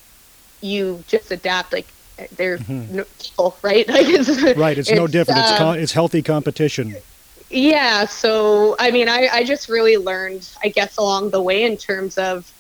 you 0.62 1.04
just 1.08 1.32
adapt 1.32 1.74
like 1.74 1.88
they're 2.38 2.60
no 2.68 3.04
people, 3.22 3.58
right? 3.64 3.88
Like 3.90 4.08
it's, 4.08 4.30
Mm-hmm. 4.30 4.60
Right, 4.60 4.78
it's, 4.78 4.92
no 4.92 5.08
different. 5.08 5.40
It's 5.40 5.60
um, 5.60 5.78
it's 5.78 5.92
healthy 5.92 6.22
competition. 6.22 6.96
yeah, 7.50 8.06
so 8.06 8.76
I 8.80 8.92
mean, 8.92 9.10
I, 9.10 9.28
I 9.32 9.44
just 9.44 9.70
really 9.70 9.98
learned, 9.98 10.50
I 10.64 10.70
guess, 10.70 10.98
along 10.98 11.32
the 11.32 11.42
way 11.42 11.64
in 11.64 11.78
terms 11.78 12.18
of 12.18 12.52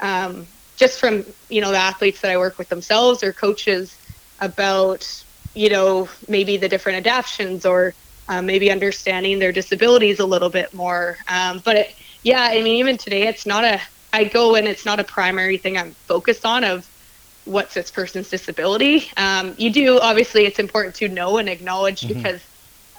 um, 0.00 0.46
just 0.76 0.98
from 0.98 1.24
you 1.48 1.60
know 1.60 1.70
the 1.70 1.78
athletes 1.78 2.20
that 2.20 2.30
I 2.30 2.36
work 2.36 2.58
with 2.58 2.68
themselves 2.68 3.22
or 3.22 3.32
coaches 3.32 3.96
about 4.40 5.06
you 5.54 5.68
know 5.70 6.08
maybe 6.28 6.56
the 6.56 6.68
different 6.68 6.98
adaptations 7.06 7.64
or 7.66 7.94
uh, 8.28 8.42
maybe 8.42 8.70
understanding 8.70 9.38
their 9.38 9.52
disabilities 9.52 10.20
a 10.20 10.26
little 10.26 10.50
bit 10.50 10.72
more. 10.72 11.18
Um, 11.28 11.60
but 11.64 11.76
it, 11.76 11.94
yeah, 12.22 12.42
I 12.42 12.62
mean, 12.62 12.76
even 12.76 12.96
today, 12.96 13.26
it's 13.26 13.46
not 13.46 13.64
a 13.64 13.80
I 14.12 14.24
go 14.24 14.54
and 14.56 14.66
it's 14.68 14.84
not 14.84 15.00
a 15.00 15.04
primary 15.04 15.58
thing 15.58 15.76
I'm 15.76 15.96
focused 16.08 16.44
on 16.44 16.64
of 16.64 16.88
what's 17.44 17.74
this 17.74 17.90
person's 17.90 18.28
disability. 18.28 19.04
Um, 19.16 19.54
you 19.58 19.72
do 19.72 19.98
obviously 20.00 20.44
it's 20.46 20.58
important 20.58 20.94
to 20.96 21.08
know 21.08 21.38
and 21.38 21.48
acknowledge 21.48 22.06
Mhm. 22.06 22.08
because 22.08 22.42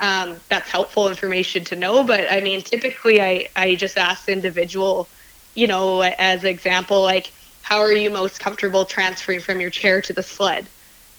um, 0.02 0.42
that's 0.50 0.70
helpful 0.72 1.10
information 1.10 1.64
to 1.66 1.76
know. 1.76 2.04
But 2.04 2.32
I 2.32 2.42
mean, 2.42 2.62
typically, 2.62 3.22
I 3.22 3.48
I 3.56 3.76
just 3.76 3.98
ask 3.98 4.26
the 4.26 4.34
individual, 4.34 5.12
you 5.56 5.68
know, 5.68 6.02
as 6.02 6.44
example, 6.44 7.02
like 7.02 7.32
how 7.62 7.80
are 7.80 7.92
you 7.94 8.10
most 8.10 8.40
comfortable 8.40 8.86
transferring 8.86 9.42
from 9.42 9.62
your 9.62 9.70
chair 9.70 10.02
to 10.02 10.14
the 10.14 10.24
sled? 10.24 10.70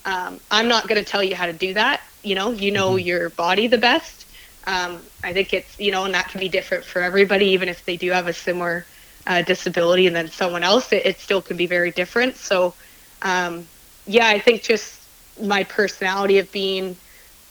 Um, 0.05 0.41
I'm 0.51 0.69
not 0.69 0.89
going 0.89 1.03
to 1.03 1.09
tell 1.09 1.23
you 1.23 1.35
how 1.35 1.47
to 1.47 1.53
do 1.53 1.75
that. 1.75 2.01
You 2.23 2.35
know, 2.35 2.51
you 2.51 2.71
know 2.71 2.91
mm-hmm. 2.93 3.07
your 3.07 3.31
body 3.31 3.67
the 3.67 3.79
best. 3.79 4.27
Um, 4.67 5.01
I 5.25 5.33
think 5.33 5.53
it's 5.53 5.79
you 5.79 5.91
know, 5.91 6.05
and 6.05 6.15
that 6.15 6.29
can 6.29 6.41
be 6.41 6.49
different 6.49 6.85
for 6.85 7.03
everybody, 7.03 7.47
even 7.47 7.69
if 7.69 7.85
they 7.85 7.97
do 7.97 8.11
have 8.11 8.29
a 8.29 8.33
similar 8.33 8.87
uh, 9.27 9.43
disability 9.43 10.07
and 10.07 10.15
then 10.15 10.29
someone 10.29 10.63
else, 10.63 10.93
it, 10.93 11.07
it, 11.07 11.21
still 11.21 11.41
can 11.41 11.57
be 11.57 11.67
very 11.67 11.91
different. 11.91 12.37
So, 12.37 12.75
um, 13.23 13.67
yeah, 14.07 14.29
I 14.29 14.39
think 14.39 14.63
just 14.63 15.01
my 15.41 15.65
personality 15.65 16.39
of 16.39 16.51
being 16.53 16.97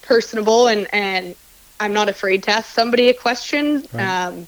personable 0.02 0.68
and 0.68 0.88
and 0.94 1.36
I'm 1.80 1.94
not 1.94 2.10
afraid 2.10 2.44
to 2.44 2.52
ask 2.52 2.70
somebody 2.74 3.10
a 3.10 3.14
question. 3.14 3.88
Right. 3.92 4.26
Um, 4.26 4.48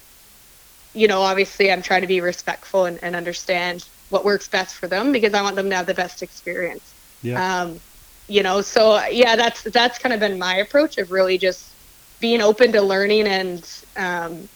you 0.93 1.07
know, 1.07 1.21
obviously, 1.21 1.71
I'm 1.71 1.81
trying 1.81 2.01
to 2.01 2.07
be 2.07 2.21
respectful 2.21 2.85
and, 2.85 3.03
and, 3.03 3.15
understand 3.15 3.87
what 4.09 4.23
works 4.23 4.47
best 4.47 4.75
for 4.75 4.87
them 4.87 5.11
because 5.11 5.33
I 5.33 5.41
want 5.41 5.55
them 5.55 5.67
to 5.71 5.75
have 5.75 5.87
the 5.87 5.95
best 5.95 6.21
experience. 6.21 6.93
Yeah. 7.23 7.61
Um, 7.61 7.79
you 8.27 8.43
know, 8.43 8.61
so 8.61 9.05
yeah, 9.07 9.35
that's 9.35 9.63
that's 9.63 9.99
kind 9.99 10.13
of 10.13 10.19
been 10.19 10.39
my 10.39 10.55
approach 10.57 10.97
of 10.97 11.11
really 11.11 11.37
just 11.37 11.75
being 12.19 12.41
open 12.41 12.71
to 12.71 12.81
learning 12.81 13.27
and 13.27 13.69
um, 13.95 14.49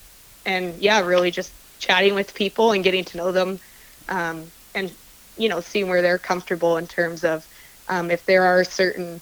and 0.46 0.82
yeah, 0.82 1.02
really 1.02 1.32
just 1.32 1.54
chatting 1.80 2.16
with 2.16 2.34
people 2.34 2.72
and 2.72 2.84
getting 2.84 3.04
to 3.06 3.18
know 3.18 3.32
them, 3.32 3.60
um, 4.10 4.52
and 4.74 4.96
you 5.38 5.50
know, 5.50 5.60
seeing 5.60 5.90
where 5.90 6.02
they're 6.02 6.20
comfortable 6.20 6.78
in 6.78 6.88
terms 6.88 7.24
of 7.24 7.48
um, 7.88 8.10
if 8.12 8.26
there 8.26 8.44
are 8.44 8.64
certain 8.64 9.22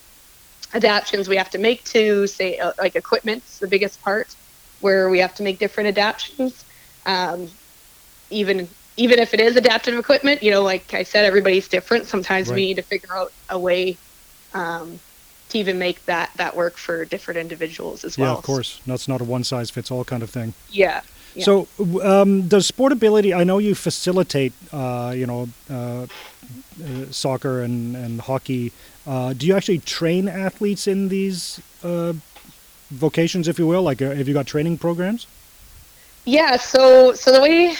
adaptations 0.73 1.29
we 1.29 1.37
have 1.37 1.49
to 1.49 1.57
make 1.57 1.83
to 1.85 2.27
say 2.27 2.57
uh, 2.57 2.73
like 2.79 2.95
equipment's 2.95 3.59
the 3.59 3.67
biggest 3.67 4.01
part 4.01 4.35
where 4.79 5.09
we 5.09 5.19
have 5.19 5.33
to 5.33 5.43
make 5.43 5.59
different 5.59 5.87
adaptations 5.87 6.65
um, 7.05 7.47
even 8.29 8.69
even 8.97 9.19
if 9.19 9.33
it 9.33 9.39
is 9.39 9.55
adaptive 9.55 9.97
equipment 9.97 10.41
you 10.41 10.51
know 10.51 10.63
like 10.63 10.93
i 10.93 11.03
said 11.03 11.25
everybody's 11.25 11.67
different 11.67 12.07
sometimes 12.07 12.49
right. 12.49 12.55
we 12.55 12.65
need 12.67 12.75
to 12.75 12.83
figure 12.83 13.15
out 13.15 13.31
a 13.49 13.59
way 13.59 13.99
um, 14.55 14.99
to 15.49 15.59
even 15.59 15.77
make 15.77 16.03
that 16.05 16.31
that 16.37 16.55
work 16.55 16.77
for 16.77 17.05
different 17.05 17.39
individuals 17.39 18.03
as 18.03 18.17
well 18.17 18.31
yeah 18.33 18.37
of 18.37 18.43
course 18.43 18.81
that's 18.87 19.07
not 19.07 19.21
a 19.21 19.23
one 19.23 19.43
size 19.43 19.69
fits 19.69 19.91
all 19.91 20.03
kind 20.03 20.23
of 20.23 20.29
thing 20.31 20.55
yeah 20.71 21.01
so, 21.43 21.67
um, 22.01 22.47
does 22.47 22.69
Sportability? 22.69 23.35
I 23.35 23.43
know 23.43 23.57
you 23.57 23.75
facilitate, 23.75 24.53
uh, 24.71 25.13
you 25.15 25.25
know, 25.25 25.49
uh, 25.69 25.73
uh, 25.73 26.07
soccer 27.11 27.61
and 27.61 27.95
and 27.95 28.21
hockey. 28.21 28.71
Uh, 29.05 29.33
do 29.33 29.45
you 29.45 29.55
actually 29.55 29.79
train 29.79 30.27
athletes 30.27 30.87
in 30.87 31.09
these 31.09 31.59
uh, 31.83 32.13
vocations, 32.91 33.47
if 33.47 33.59
you 33.59 33.67
will? 33.67 33.83
Like, 33.83 34.01
uh, 34.01 34.11
have 34.11 34.27
you 34.27 34.33
got 34.33 34.47
training 34.47 34.77
programs? 34.77 35.27
Yeah. 36.25 36.57
So, 36.57 37.13
so 37.13 37.31
the 37.31 37.41
way 37.41 37.75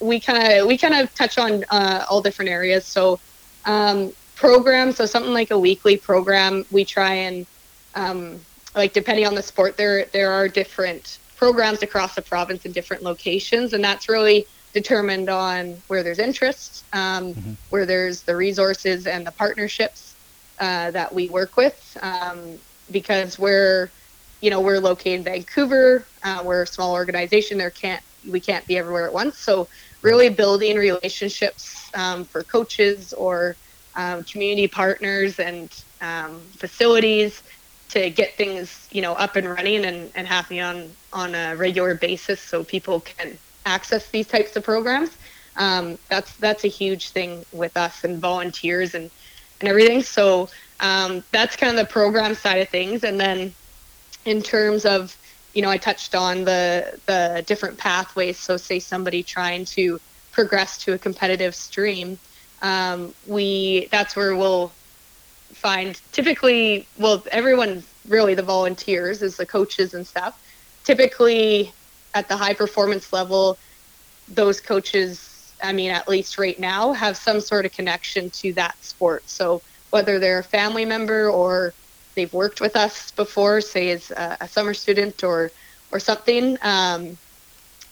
we 0.00 0.20
kind 0.20 0.52
of 0.52 0.66
we 0.66 0.78
kind 0.78 0.94
of 0.94 1.14
touch 1.14 1.38
on 1.38 1.64
all 1.70 2.22
different 2.22 2.50
areas. 2.50 2.86
So, 2.86 3.20
um, 3.66 4.12
programs. 4.38 4.96
So 4.96 5.06
something 5.06 5.32
like 5.32 5.50
a 5.50 5.58
weekly 5.58 5.96
program, 5.96 6.64
we 6.70 6.84
try 6.84 7.12
and 7.14 7.46
um, 7.94 8.40
like 8.74 8.92
depending 8.92 9.26
on 9.26 9.34
the 9.34 9.42
sport, 9.42 9.76
there 9.76 10.04
there 10.06 10.30
are 10.30 10.48
different 10.48 11.18
programs 11.36 11.82
across 11.82 12.14
the 12.14 12.22
province 12.22 12.64
in 12.64 12.72
different 12.72 13.02
locations, 13.02 13.72
and 13.72 13.82
that's 13.82 14.08
really 14.08 14.46
determined 14.72 15.28
on 15.28 15.80
where 15.88 16.02
there's 16.02 16.18
interest, 16.18 16.84
um, 16.92 17.34
mm-hmm. 17.34 17.52
where 17.70 17.86
there's 17.86 18.22
the 18.22 18.36
resources 18.36 19.06
and 19.06 19.26
the 19.26 19.32
partnerships 19.32 20.14
uh, 20.60 20.90
that 20.92 21.12
we 21.12 21.28
work 21.28 21.56
with. 21.56 21.96
Um, 22.02 22.58
because 22.90 23.38
we're, 23.38 23.90
you 24.40 24.50
know, 24.50 24.60
we're 24.60 24.80
located 24.80 25.18
in 25.18 25.24
Vancouver. 25.24 26.06
Uh, 26.22 26.42
we're 26.44 26.62
a 26.62 26.66
small 26.66 26.94
organization. 26.94 27.58
There 27.58 27.70
can't 27.70 28.02
we 28.28 28.40
can't 28.40 28.66
be 28.66 28.78
everywhere 28.78 29.06
at 29.06 29.12
once. 29.12 29.38
So 29.38 29.68
really 30.02 30.28
building 30.28 30.76
relationships 30.76 31.90
um, 31.94 32.24
for 32.24 32.42
coaches 32.42 33.12
or 33.12 33.56
um, 33.98 34.24
community 34.24 34.68
partners 34.68 35.40
and 35.40 35.74
um, 36.00 36.52
facilities 36.58 37.42
to 37.90 38.10
get 38.10 38.36
things 38.38 38.86
you 38.92 39.02
know 39.02 39.12
up 39.14 39.36
and 39.36 39.48
running 39.48 39.84
and, 39.84 40.12
and 40.14 40.26
happening 40.26 40.60
on 40.60 40.96
on 41.12 41.34
a 41.34 41.56
regular 41.56 41.96
basis 41.96 42.40
so 42.40 42.64
people 42.64 43.00
can 43.00 43.38
access 43.66 44.10
these 44.10 44.26
types 44.26 44.56
of 44.56 44.64
programs. 44.64 45.10
Um, 45.56 45.98
that's 46.08 46.36
that's 46.36 46.64
a 46.64 46.68
huge 46.68 47.10
thing 47.10 47.44
with 47.52 47.76
us 47.76 48.04
and 48.04 48.22
volunteers 48.22 48.94
and 48.94 49.10
and 49.60 49.68
everything. 49.68 50.02
So 50.02 50.48
um, 50.80 51.24
that's 51.32 51.56
kind 51.56 51.76
of 51.76 51.84
the 51.84 51.92
program 51.92 52.34
side 52.34 52.62
of 52.62 52.68
things. 52.68 53.02
And 53.02 53.20
then 53.20 53.54
in 54.24 54.42
terms 54.42 54.84
of 54.84 55.16
you 55.54 55.62
know 55.62 55.70
i 55.70 55.76
touched 55.76 56.14
on 56.14 56.44
the 56.44 57.00
the 57.08 57.44
different 57.48 57.78
pathways. 57.78 58.38
So 58.38 58.56
say 58.56 58.78
somebody 58.78 59.24
trying 59.24 59.64
to 59.76 59.98
progress 60.30 60.78
to 60.84 60.92
a 60.92 60.98
competitive 60.98 61.54
stream 61.54 62.20
um, 62.62 63.14
we 63.26 63.88
that's 63.90 64.16
where 64.16 64.36
we'll 64.36 64.72
find 65.52 66.00
typically, 66.12 66.86
well, 66.98 67.24
everyone 67.32 67.82
really 68.08 68.34
the 68.34 68.42
volunteers 68.42 69.22
is 69.22 69.36
the 69.36 69.46
coaches 69.46 69.94
and 69.94 70.06
stuff. 70.06 70.40
Typically, 70.84 71.72
at 72.14 72.28
the 72.28 72.36
high 72.36 72.54
performance 72.54 73.12
level, 73.12 73.58
those 74.28 74.60
coaches, 74.60 75.52
I 75.62 75.72
mean, 75.72 75.90
at 75.90 76.08
least 76.08 76.38
right 76.38 76.58
now, 76.58 76.92
have 76.92 77.16
some 77.16 77.40
sort 77.40 77.66
of 77.66 77.72
connection 77.72 78.30
to 78.30 78.52
that 78.54 78.76
sport. 78.82 79.28
So 79.28 79.62
whether 79.90 80.18
they're 80.18 80.40
a 80.40 80.44
family 80.44 80.84
member 80.84 81.30
or 81.30 81.74
they've 82.14 82.32
worked 82.32 82.60
with 82.60 82.76
us 82.76 83.10
before, 83.12 83.60
say 83.60 83.90
as 83.90 84.10
a, 84.10 84.38
a 84.40 84.48
summer 84.48 84.74
student 84.74 85.22
or 85.24 85.50
or 85.90 85.98
something, 85.98 86.58
um, 86.62 87.16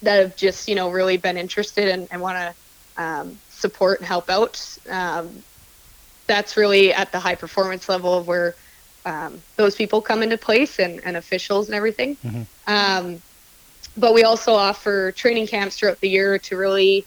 that 0.02 0.20
have 0.20 0.36
just 0.36 0.68
you 0.68 0.74
know 0.74 0.90
really 0.90 1.16
been 1.16 1.36
interested 1.36 1.88
and, 1.88 2.08
and 2.10 2.20
want 2.20 2.36
to 2.36 3.02
um, 3.02 3.38
support 3.56 3.98
and 3.98 4.06
help 4.06 4.28
out. 4.30 4.78
Um, 4.88 5.42
that's 6.26 6.56
really 6.56 6.92
at 6.92 7.12
the 7.12 7.20
high 7.20 7.34
performance 7.34 7.88
level 7.88 8.14
of 8.14 8.26
where 8.26 8.54
um, 9.04 9.40
those 9.56 9.76
people 9.76 10.00
come 10.02 10.22
into 10.22 10.36
place 10.36 10.78
and, 10.78 11.00
and 11.04 11.16
officials 11.16 11.68
and 11.68 11.74
everything. 11.74 12.16
Mm-hmm. 12.16 12.42
Um, 12.66 13.22
but 13.96 14.12
we 14.12 14.24
also 14.24 14.52
offer 14.52 15.12
training 15.12 15.46
camps 15.46 15.78
throughout 15.78 16.00
the 16.00 16.08
year 16.08 16.38
to 16.40 16.56
really 16.56 17.06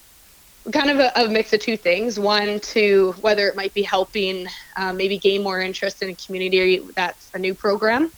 kind 0.72 0.89
of 0.89 1.00
a, 1.00 1.12
a, 1.15 1.27
mix 1.27 1.53
of 1.53 1.60
two 1.60 1.77
things. 1.77 2.20
One, 2.20 2.60
to 2.60 3.13
whether 3.22 3.48
it 3.48 3.56
might 3.56 3.74
be 3.74 3.82
helping 3.82 4.48
uh, 4.77 4.94
maybe 4.94 5.18
gain 5.18 5.44
more 5.44 5.62
interest 5.62 6.01
in 6.01 6.10
a 6.10 6.15
community 6.15 6.79
that's 6.96 7.29
a 7.34 7.39
new 7.39 7.53
program. 7.53 8.12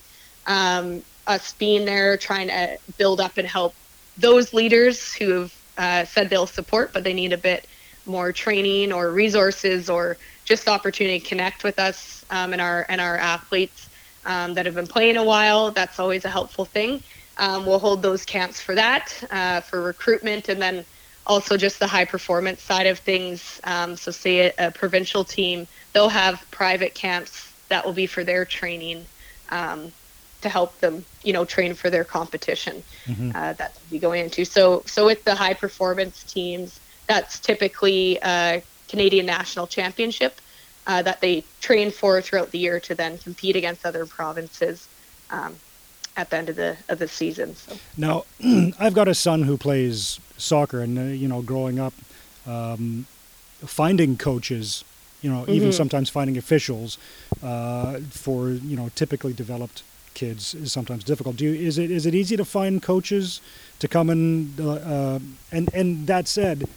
Um, 0.48 1.02
us 1.28 1.54
being 1.54 1.86
there, 1.86 2.18
trying 2.18 2.48
to 2.48 2.78
build 2.98 3.20
up 3.20 3.38
and 3.38 3.48
help 3.48 3.76
those 4.18 4.54
leaders 4.54 5.14
who 5.14 5.30
have 5.32 5.56
uh, 5.78 6.06
said 6.06 6.30
they'll 6.30 6.48
support, 6.48 6.94
but 6.94 7.04
they 7.04 7.14
need 7.14 7.34
a 7.34 7.38
bit 7.38 7.66
more 8.06 8.32
training 8.32 8.92
or 8.92 9.12
resources 9.12 9.90
or 9.90 10.18
just 10.46 10.66
the 10.66 10.72
opportunity 10.72 11.20
to 11.20 11.26
connect 11.26 11.64
with 11.64 11.80
us 11.80 12.26
um, 12.30 12.54
and 12.54 12.62
our 12.62 12.86
and 12.90 13.00
our 13.00 13.18
athletes 13.18 13.90
um, 14.26 14.54
that 14.54 14.66
have 14.66 14.76
been 14.76 14.88
playing 14.88 15.18
a 15.18 15.24
while. 15.24 15.72
That's 15.72 16.00
always 16.00 16.26
a 16.26 16.30
helpful 16.30 16.66
thing. 16.66 17.04
Um, 17.38 17.66
we'll 17.66 17.80
hold 17.80 18.02
those 18.02 18.26
camps 18.26 18.60
for 18.60 18.76
that, 18.76 19.24
uh, 19.32 19.62
for 19.62 19.82
recruitment, 19.82 20.50
and 20.50 20.62
then 20.62 20.86
also 21.26 21.58
just 21.58 21.80
the 21.80 21.88
high 21.88 22.06
performance 22.06 22.62
side 22.62 22.88
of 22.88 23.00
things. 23.00 23.60
Um, 23.64 23.96
so, 23.96 24.12
say 24.12 24.48
a, 24.58 24.68
a, 24.68 24.72
provincial 24.72 25.24
team, 25.24 25.68
they'll 25.94 26.10
have 26.10 26.46
private 26.52 26.94
camps 26.94 27.52
that 27.70 27.86
will 27.86 27.94
be 27.94 28.06
for 28.06 28.24
their 28.24 28.46
training 28.46 29.06
um, 29.50 29.92
to 30.42 30.50
help 30.50 30.78
them, 30.80 31.06
you 31.24 31.34
know, 31.34 31.46
train 31.46 31.74
for 31.74 31.90
their 31.90 32.04
competition 32.04 32.84
mm-hmm. 33.06 33.30
uh, 33.30 33.54
that 33.54 33.74
they'll 33.76 33.92
be 33.92 34.00
going 34.00 34.26
into. 34.26 34.46
So, 34.46 34.84
so 34.86 35.06
with 35.06 35.24
the 35.24 35.36
high 35.36 35.54
performance 35.54 36.24
teams, 36.24 36.80
that's 37.12 37.40
typically 37.40 38.18
a 38.24 38.64
Canadian 38.88 39.26
national 39.26 39.68
championship 39.68 40.40
uh, 40.88 41.02
that 41.02 41.20
they 41.20 41.44
train 41.60 41.92
for 41.92 42.22
throughout 42.22 42.52
the 42.52 42.58
year 42.58 42.80
to 42.80 42.96
then 42.96 43.18
compete 43.18 43.58
against 43.58 43.86
other 43.86 44.06
provinces 44.06 44.88
um, 45.30 45.58
at 46.16 46.30
the 46.30 46.38
end 46.38 46.48
of 46.48 46.56
the 46.56 46.78
of 46.88 47.00
the 47.00 47.10
season. 47.10 47.54
So. 47.56 47.78
Now, 47.98 48.24
I've 48.80 48.94
got 48.94 49.10
a 49.10 49.14
son 49.14 49.44
who 49.44 49.58
plays 49.58 50.22
soccer, 50.38 50.80
and 50.80 50.98
uh, 50.98 51.02
you 51.02 51.28
know, 51.28 51.42
growing 51.42 51.80
up, 51.80 51.94
um, 52.48 53.06
finding 53.66 54.16
coaches, 54.16 54.86
you 55.22 55.30
know, 55.30 55.42
mm-hmm. 55.42 55.52
even 55.52 55.74
sometimes 55.74 56.10
finding 56.10 56.38
officials 56.38 56.98
uh, 57.44 58.00
for 58.10 58.52
you 58.52 58.78
know 58.78 58.90
typically 58.96 59.34
developed 59.34 59.84
kids 60.14 60.54
is 60.54 60.72
sometimes 60.72 61.04
difficult. 61.04 61.36
Do 61.36 61.46
you, 61.46 61.68
is 61.68 61.78
it 61.78 61.92
is 61.92 62.06
it 62.06 62.16
easy 62.16 62.38
to 62.38 62.46
find 62.46 62.82
coaches 62.82 63.42
to 63.80 63.88
come 63.88 64.10
and 64.10 64.60
uh, 64.60 64.72
uh, 64.74 65.20
and 65.52 65.74
and 65.74 66.08
that 66.08 66.28
said, 66.28 66.70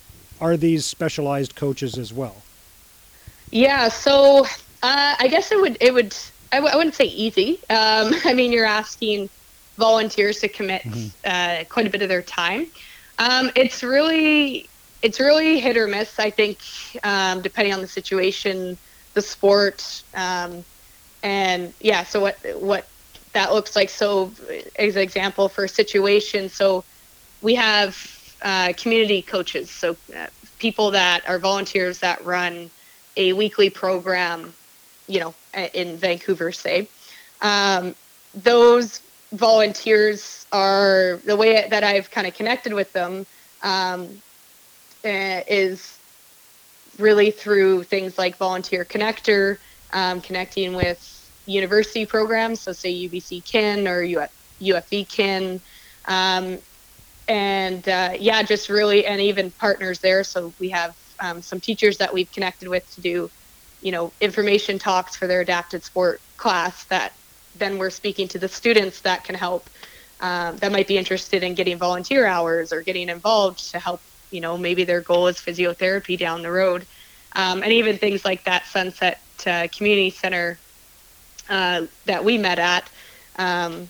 are 0.44 0.58
these 0.58 0.84
specialized 0.84 1.54
coaches 1.56 1.96
as 1.96 2.12
well? 2.12 2.36
Yeah, 3.50 3.88
so 3.88 4.44
uh, 4.82 5.14
I 5.18 5.26
guess 5.28 5.50
it 5.50 5.58
would 5.58 5.78
it 5.80 5.94
would 5.94 6.14
I 6.52 6.56
w- 6.56 6.70
I 6.70 6.76
wouldn't 6.76 6.94
say 6.94 7.06
easy. 7.06 7.58
Um, 7.70 8.14
I 8.24 8.34
mean, 8.34 8.52
you're 8.52 8.66
asking 8.66 9.30
volunteers 9.78 10.40
to 10.40 10.48
commit 10.48 10.82
mm-hmm. 10.82 11.08
uh, 11.24 11.64
quite 11.70 11.86
a 11.86 11.90
bit 11.90 12.02
of 12.02 12.10
their 12.10 12.22
time. 12.22 12.66
Um, 13.18 13.50
it's 13.54 13.82
really 13.82 14.68
it's 15.00 15.18
really 15.18 15.60
hit 15.60 15.78
or 15.78 15.86
miss. 15.86 16.18
I 16.18 16.28
think 16.28 16.58
um, 17.02 17.40
depending 17.40 17.72
on 17.72 17.80
the 17.80 17.88
situation, 17.88 18.76
the 19.14 19.22
sport, 19.22 20.02
um, 20.14 20.62
and 21.22 21.72
yeah. 21.80 22.04
So 22.04 22.20
what 22.20 22.36
what 22.58 22.86
that 23.32 23.54
looks 23.54 23.74
like. 23.74 23.88
So, 23.88 24.30
as 24.76 24.94
an 24.94 25.02
example 25.02 25.48
for 25.48 25.64
a 25.64 25.68
situation, 25.68 26.50
so 26.50 26.84
we 27.40 27.54
have 27.54 28.13
uh, 28.44 28.72
community 28.76 29.22
coaches, 29.22 29.70
so 29.70 29.96
uh, 30.16 30.26
people 30.58 30.90
that 30.92 31.28
are 31.28 31.38
volunteers 31.38 31.98
that 32.00 32.24
run 32.24 32.70
a 33.16 33.32
weekly 33.32 33.70
program, 33.70 34.52
you 35.08 35.18
know, 35.18 35.34
in 35.72 35.96
Vancouver, 35.96 36.52
say. 36.52 36.86
Um, 37.40 37.94
those 38.34 39.00
volunteers 39.32 40.46
are 40.52 41.20
the 41.24 41.36
way 41.36 41.66
that 41.68 41.82
I've 41.82 42.10
kind 42.10 42.26
of 42.26 42.34
connected 42.34 42.72
with 42.72 42.92
them 42.92 43.26
um, 43.62 44.08
uh, 45.04 45.40
is 45.48 45.98
really 46.98 47.30
through 47.30 47.84
things 47.84 48.18
like 48.18 48.36
Volunteer 48.36 48.84
Connector, 48.84 49.58
um, 49.92 50.20
connecting 50.20 50.74
with 50.74 51.10
university 51.46 52.06
programs, 52.06 52.60
so 52.60 52.72
say 52.72 52.92
UBC 52.92 53.44
Kin 53.44 53.88
or 53.88 54.02
Uf- 54.02 54.32
UFV 54.60 55.08
Kin. 55.08 55.60
Um, 56.06 56.58
and 57.28 57.88
uh, 57.88 58.14
yeah, 58.18 58.42
just 58.42 58.68
really, 58.68 59.06
and 59.06 59.20
even 59.20 59.50
partners 59.52 59.98
there. 60.00 60.24
So 60.24 60.52
we 60.58 60.68
have 60.70 60.94
um, 61.20 61.42
some 61.42 61.60
teachers 61.60 61.98
that 61.98 62.12
we've 62.12 62.30
connected 62.32 62.68
with 62.68 62.88
to 62.94 63.00
do, 63.00 63.30
you 63.82 63.92
know, 63.92 64.12
information 64.20 64.78
talks 64.78 65.16
for 65.16 65.26
their 65.26 65.40
adapted 65.40 65.82
sport 65.84 66.20
class 66.36 66.84
that 66.84 67.12
then 67.58 67.78
we're 67.78 67.90
speaking 67.90 68.28
to 68.28 68.38
the 68.38 68.48
students 68.48 69.00
that 69.02 69.24
can 69.24 69.34
help, 69.34 69.68
um, 70.20 70.56
that 70.56 70.72
might 70.72 70.88
be 70.88 70.98
interested 70.98 71.42
in 71.42 71.54
getting 71.54 71.78
volunteer 71.78 72.26
hours 72.26 72.72
or 72.72 72.82
getting 72.82 73.08
involved 73.08 73.70
to 73.70 73.78
help, 73.78 74.00
you 74.30 74.40
know, 74.40 74.58
maybe 74.58 74.84
their 74.84 75.00
goal 75.00 75.28
is 75.28 75.36
physiotherapy 75.36 76.18
down 76.18 76.42
the 76.42 76.50
road. 76.50 76.84
Um, 77.36 77.62
and 77.62 77.72
even 77.72 77.98
things 77.98 78.24
like 78.24 78.44
that 78.44 78.66
Sunset 78.66 79.20
uh, 79.46 79.68
Community 79.76 80.10
Center 80.10 80.58
uh, 81.48 81.86
that 82.06 82.24
we 82.24 82.38
met 82.38 82.58
at 82.58 82.88
um, 83.38 83.88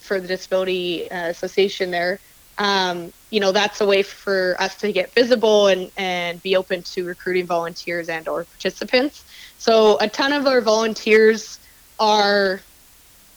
for 0.00 0.20
the 0.20 0.28
Disability 0.28 1.10
uh, 1.10 1.28
Association 1.28 1.90
there. 1.90 2.18
Um, 2.60 3.10
you 3.30 3.40
know, 3.40 3.52
that's 3.52 3.80
a 3.80 3.86
way 3.86 4.02
for 4.02 4.54
us 4.60 4.76
to 4.76 4.92
get 4.92 5.14
visible 5.14 5.68
and, 5.68 5.90
and 5.96 6.42
be 6.42 6.56
open 6.56 6.82
to 6.94 7.06
recruiting 7.06 7.46
volunteers 7.46 8.08
and 8.10 8.28
or 8.28 8.44
participants. 8.44 9.24
So 9.58 9.96
a 9.98 10.08
ton 10.08 10.32
of 10.34 10.46
our 10.46 10.60
volunteers 10.60 11.58
are 11.98 12.60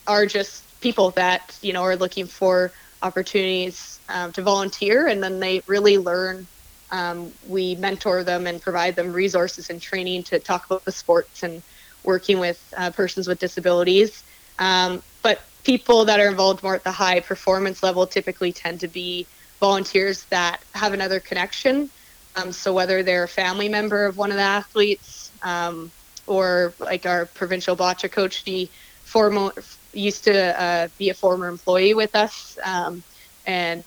are 0.08 0.26
just 0.26 0.66
people 0.82 1.12
that 1.12 1.58
you 1.62 1.72
know 1.72 1.84
are 1.84 1.96
looking 1.96 2.28
for 2.28 2.74
opportunities 3.02 4.02
um, 4.10 4.34
to 4.34 4.42
volunteer, 4.42 5.08
and 5.08 5.24
then 5.24 5.40
they 5.40 5.62
really 5.68 5.98
learn. 5.98 6.48
Um, 6.92 7.32
we 7.48 7.76
mentor 7.76 8.24
them 8.24 8.46
and 8.46 8.62
provide 8.62 8.96
them 8.96 9.14
resources 9.14 9.70
and 9.70 9.82
training 9.82 10.24
to 10.26 10.40
talk 10.40 10.66
about 10.66 10.86
the 10.86 10.92
sports 10.92 11.42
and 11.44 11.64
working 12.04 12.40
with 12.40 12.62
uh, 12.78 12.92
persons 12.92 13.28
with 13.28 13.40
disabilities. 13.40 14.24
Um, 14.60 15.02
but 15.24 15.40
people 15.64 16.06
that 16.06 16.20
are 16.20 16.28
involved 16.28 16.62
more 16.62 16.76
at 16.76 16.84
the 16.84 16.92
high 16.92 17.20
performance 17.22 17.82
level 17.82 18.06
typically 18.06 18.52
tend 18.52 18.80
to 18.82 18.88
be 18.88 19.26
volunteers 19.60 20.26
that 20.26 20.62
have 20.74 20.94
another 20.94 21.20
connection. 21.20 21.90
Um, 22.36 22.52
so 22.52 22.74
whether 22.74 23.02
they're 23.02 23.24
a 23.24 23.28
family 23.28 23.70
member 23.70 24.06
of 24.06 24.18
one 24.18 24.30
of 24.30 24.38
the 24.38 24.44
athletes 24.44 25.32
um, 25.42 25.92
or 26.28 26.74
like 26.80 27.06
our 27.06 27.26
provincial 27.28 27.76
boccia 27.76 28.12
coach, 28.12 28.44
she 28.44 28.70
former, 29.04 29.54
used 29.94 30.24
to 30.26 30.62
uh, 30.62 30.88
be 30.98 31.10
a 31.10 31.14
former 31.14 31.48
employee 31.48 31.94
with 31.94 32.16
us 32.16 32.58
um, 32.64 33.04
and, 33.46 33.84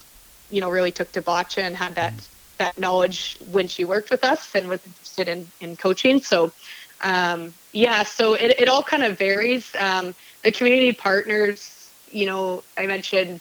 you 0.51 0.61
know, 0.61 0.71
really 0.71 0.93
took 0.93 1.13
to 1.13 1.23
boccia 1.23 1.63
and 1.63 1.77
had 1.77 1.95
that, 1.97 2.15
that 2.59 2.79
knowledge 2.79 3.37
when 3.51 3.69
she 3.69 3.85
worked 3.85 4.11
with 4.11 4.25
us 4.25 4.55
and 4.55 4.69
was 4.69 4.81
interested 4.87 5.29
in, 5.29 5.47
in 5.61 5.77
coaching. 5.77 6.21
So 6.21 6.53
um, 7.03 7.53
yeah, 7.77 8.05
so 8.05 8.33
it, 8.33 8.59
it 8.59 8.69
all 8.69 8.83
kind 8.83 9.03
of 9.03 9.19
varies. 9.19 9.77
Um, 9.79 10.15
the 10.43 10.51
community 10.51 10.93
partners, 10.93 11.91
you 12.11 12.25
know, 12.25 12.63
I 12.79 12.87
mentioned 12.87 13.39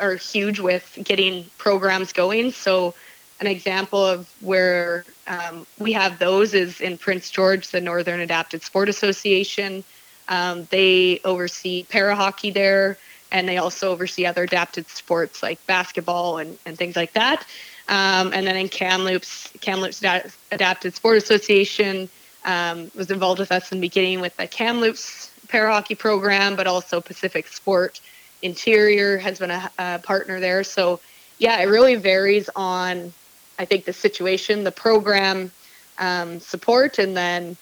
are 0.00 0.16
huge 0.16 0.58
with 0.58 0.98
getting 1.04 1.44
programs 1.56 2.12
going. 2.12 2.50
So 2.50 2.94
an 3.38 3.46
example 3.46 4.04
of 4.04 4.28
where 4.40 5.04
um, 5.28 5.66
we 5.78 5.92
have 5.92 6.18
those 6.18 6.52
is 6.52 6.80
in 6.80 6.98
Prince 6.98 7.30
George, 7.30 7.68
the 7.68 7.80
Northern 7.80 8.18
Adapted 8.18 8.62
Sport 8.62 8.88
Association. 8.88 9.84
Um, 10.28 10.66
they 10.70 11.20
oversee 11.24 11.84
para 11.84 12.16
hockey 12.16 12.50
there, 12.50 12.98
and 13.30 13.48
they 13.48 13.58
also 13.58 13.92
oversee 13.92 14.26
other 14.26 14.42
adapted 14.42 14.88
sports 14.88 15.44
like 15.44 15.64
basketball 15.68 16.38
and, 16.38 16.58
and 16.66 16.76
things 16.76 16.96
like 16.96 17.12
that. 17.12 17.46
Um, 17.88 18.32
and 18.32 18.48
then 18.48 18.56
in 18.56 18.68
Kamloops, 18.68 19.52
Kamloops 19.60 20.02
Adapted 20.50 20.94
Sport 20.94 21.18
Association, 21.18 22.08
um, 22.44 22.90
was 22.94 23.10
involved 23.10 23.38
with 23.38 23.52
us 23.52 23.72
in 23.72 23.78
the 23.78 23.86
beginning 23.86 24.20
with 24.20 24.36
the 24.36 24.46
Kamloops 24.46 25.30
para 25.48 25.72
hockey 25.72 25.94
program, 25.94 26.56
but 26.56 26.66
also 26.66 27.00
Pacific 27.00 27.48
Sport 27.48 28.00
Interior 28.42 29.18
has 29.18 29.38
been 29.38 29.50
a, 29.50 29.70
a 29.78 29.98
partner 29.98 30.40
there. 30.40 30.64
So, 30.64 31.00
yeah, 31.38 31.60
it 31.60 31.66
really 31.66 31.96
varies 31.96 32.48
on, 32.56 33.12
I 33.58 33.64
think, 33.64 33.84
the 33.84 33.92
situation, 33.92 34.64
the 34.64 34.72
program 34.72 35.50
um, 35.98 36.40
support, 36.40 36.98
and 36.98 37.16
then 37.16 37.56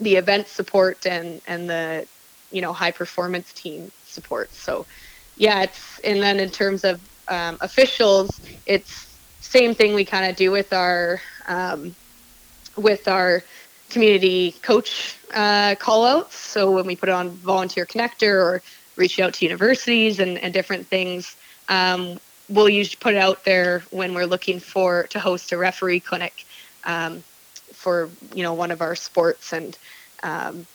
the 0.00 0.16
event 0.16 0.48
support 0.48 1.06
and 1.06 1.40
and 1.46 1.68
the 1.68 2.06
you 2.50 2.60
know 2.60 2.72
high 2.72 2.90
performance 2.90 3.52
team 3.52 3.90
support. 4.04 4.52
So, 4.52 4.84
yeah, 5.36 5.62
it's 5.62 5.98
and 6.00 6.22
then 6.22 6.38
in 6.38 6.50
terms 6.50 6.84
of 6.84 7.00
um, 7.28 7.56
officials, 7.60 8.40
it's 8.66 9.16
same 9.40 9.74
thing 9.74 9.94
we 9.94 10.04
kind 10.04 10.30
of 10.30 10.36
do 10.36 10.50
with 10.50 10.72
our 10.72 11.20
um, 11.48 11.94
with 12.76 13.08
our 13.08 13.42
community 13.92 14.52
coach 14.62 15.16
uh, 15.34 15.74
call 15.76 16.04
outs. 16.06 16.36
So 16.36 16.70
when 16.70 16.86
we 16.86 16.96
put 16.96 17.08
it 17.08 17.12
on 17.12 17.30
Volunteer 17.30 17.86
Connector 17.86 18.34
or 18.34 18.62
reach 18.96 19.20
out 19.20 19.34
to 19.34 19.44
universities 19.44 20.18
and, 20.18 20.38
and 20.38 20.52
different 20.52 20.86
things, 20.86 21.36
um, 21.68 22.18
we'll 22.48 22.68
usually 22.68 22.98
put 23.00 23.14
it 23.14 23.18
out 23.18 23.44
there 23.44 23.80
when 23.90 24.14
we're 24.14 24.26
looking 24.26 24.58
for 24.60 25.04
to 25.10 25.18
host 25.18 25.52
a 25.52 25.56
referee 25.56 26.00
clinic 26.00 26.44
um, 26.84 27.22
for 27.72 28.08
you 28.34 28.42
know 28.42 28.54
one 28.54 28.70
of 28.70 28.80
our 28.80 28.94
sports 28.94 29.52
and 29.52 29.78
um, 30.22 30.66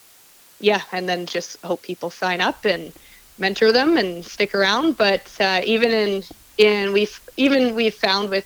yeah, 0.59 0.81
and 0.91 1.07
then 1.07 1.25
just 1.25 1.61
hope 1.61 1.81
people 1.81 2.09
sign 2.09 2.41
up 2.41 2.65
and 2.65 2.91
mentor 3.37 3.71
them 3.71 3.97
and 3.97 4.25
stick 4.25 4.55
around. 4.55 4.97
But 4.97 5.31
uh, 5.39 5.61
even 5.63 5.91
in 5.91 6.23
in 6.57 6.93
we've 6.93 7.19
even 7.37 7.75
we've 7.75 7.93
found 7.93 8.29
with 8.29 8.45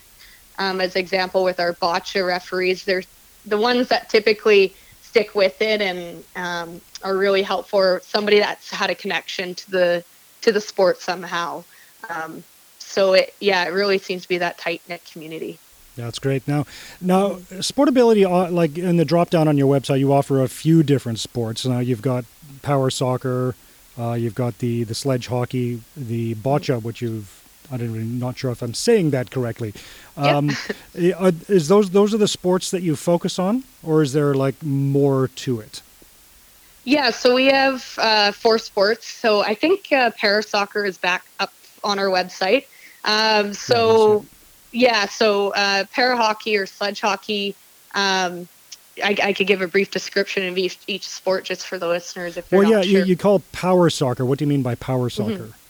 um, 0.60 0.82
as 0.82 0.96
example 0.96 1.44
with 1.44 1.60
our 1.60 1.74
boccia 1.74 2.26
referees, 2.26 2.84
there's 2.84 3.08
the 3.46 3.58
ones 3.58 3.88
that 3.90 4.10
typically 4.10 4.74
stick 5.02 5.36
with 5.36 5.62
it 5.62 5.82
and 5.82 6.24
um, 6.36 6.82
are 7.04 7.18
really 7.18 7.42
helpful 7.42 7.80
are 7.80 8.02
somebody 8.04 8.40
that's 8.40 8.72
had 8.72 8.90
a 8.90 8.96
connection 8.96 9.56
to 9.56 9.72
the 9.72 10.04
to 10.42 10.52
the 10.52 10.62
sport 10.62 11.00
somehow. 11.02 11.64
Um, 12.10 12.44
so 12.80 13.14
it 13.14 13.34
yeah, 13.40 13.66
it 13.66 13.70
really 13.70 13.98
seems 13.98 14.24
to 14.24 14.30
be 14.30 14.38
that 14.38 14.58
tight 14.58 14.82
knit 14.88 15.04
community. 15.12 15.60
That's 15.98 16.20
great. 16.20 16.48
Now, 16.48 16.66
now, 17.02 17.32
Sportability, 17.60 18.26
uh, 18.26 18.50
like 18.50 18.78
in 18.78 18.96
the 18.96 19.04
drop 19.04 19.30
down 19.30 19.50
on 19.50 19.58
your 19.58 19.68
website, 19.68 20.00
you 20.00 20.14
offer 20.14 20.42
a 20.42 20.48
few 20.48 20.84
different 20.84 21.20
sports. 21.20 21.66
Now, 21.66 21.80
you've 21.80 22.02
got 22.02 22.24
power 22.62 22.90
soccer, 22.90 23.56
uh, 24.00 24.14
you've 24.14 24.36
got 24.36 24.60
the 24.60 24.84
the 24.84 24.96
sledge 24.96 25.28
hockey, 25.28 25.82
the 25.96 26.36
boccia, 26.36 26.82
which 26.82 27.02
you've 27.02 27.41
I'm 27.72 28.20
not 28.20 28.38
sure 28.38 28.52
if 28.52 28.62
I'm 28.62 28.74
saying 28.74 29.12
that 29.12 29.32
correctly. 29.32 29.74
Um, 30.18 30.52
yeah. 30.94 31.32
is 31.48 31.68
those 31.68 31.90
those 31.92 32.14
are 32.14 32.18
the 32.18 32.28
sports 32.28 32.72
that 32.72 32.82
you 32.82 32.96
focus 32.96 33.40
on, 33.40 33.64
or 33.84 34.02
is 34.02 34.14
there 34.14 34.34
like 34.34 34.62
more 34.64 35.28
to 35.28 35.60
it? 35.60 35.82
Yeah, 36.84 37.12
so 37.12 37.36
we 37.36 37.46
have 37.46 37.94
uh, 37.98 38.32
four 38.32 38.58
sports. 38.58 39.08
So 39.08 39.42
I 39.42 39.54
think 39.54 39.92
uh, 39.92 40.12
para 40.12 40.42
soccer 40.42 40.86
is 40.86 40.98
back 40.98 41.26
up 41.40 41.54
on 41.84 42.00
our 42.00 42.08
website. 42.08 42.66
Um, 43.06 43.54
so 43.54 44.26
yeah, 44.72 45.06
so 45.06 45.50
uh, 45.54 45.86
para 45.94 46.18
hockey 46.18 46.58
or 46.58 46.66
sledge 46.66 47.02
hockey. 47.02 47.56
Um, 47.94 48.48
I, 49.04 49.16
I, 49.24 49.34
could 49.34 49.48
give 49.48 49.62
a 49.62 49.68
brief 49.68 49.92
description 49.92 50.48
of 50.48 50.58
each, 50.58 50.78
each 50.88 51.08
sport 51.08 51.46
just 51.46 51.66
for 51.66 51.78
the 51.78 51.88
listeners 51.88 52.38
if 52.38 52.50
they're 52.50 52.60
well, 52.60 52.70
yeah, 52.70 52.82
sure. 52.82 53.00
you, 53.00 53.06
you 53.06 53.18
call 53.18 53.40
power 53.52 53.90
soccer. 53.90 54.26
What 54.26 54.40
do 54.40 54.46
you 54.46 54.50
mean 54.50 54.62
by 54.62 54.76
power 54.76 55.10
mm-hmm. 55.10 55.32
soccer? 55.32 55.44
Mm-hmm. 55.44 55.61